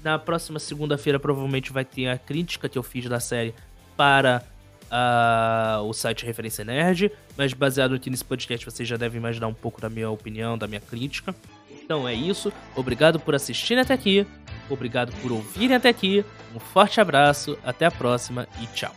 Na 0.06 0.20
próxima 0.20 0.60
segunda-feira 0.60 1.20
provavelmente 1.20 1.74
vai 1.74 1.84
ter 1.84 2.08
a 2.08 2.16
crítica 2.16 2.70
que 2.70 2.78
eu 2.78 2.84
fiz 2.84 3.10
da 3.10 3.20
série 3.20 3.56
para 3.98 4.44
uh, 4.84 5.82
o 5.82 5.94
site 5.94 6.24
Referência 6.24 6.64
Nerd, 6.64 7.12
mas 7.36 7.54
baseado 7.54 7.96
aqui 7.96 8.12
nesse 8.12 8.24
podcast 8.24 8.64
vocês 8.64 8.88
já 8.88 8.98
devem 8.98 9.18
imaginar 9.18 9.48
um 9.48 9.54
pouco 9.54 9.82
da 9.82 9.90
minha 9.90 10.08
opinião, 10.08 10.60
da 10.60 10.68
minha 10.68 10.80
crítica. 10.80 11.34
Então 11.72 12.08
é 12.08 12.14
isso, 12.14 12.54
obrigado 12.76 13.20
por 13.20 13.34
assistirem 13.34 13.82
até 13.82 13.96
aqui, 13.96 14.28
obrigado 14.70 15.12
por 15.24 15.32
ouvirem 15.32 15.76
até 15.76 15.90
aqui, 15.90 16.24
um 16.54 16.60
forte 16.60 17.02
abraço, 17.02 17.58
até 17.64 17.88
a 17.88 17.92
próxima 17.92 18.48
e 18.62 18.68
tchau. 18.76 18.94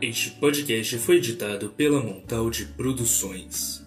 Este 0.00 0.30
podcast 0.30 0.98
foi 0.98 1.16
editado 1.16 1.70
pela 1.70 2.00
Montaldi 2.00 2.64
Produções. 2.76 3.85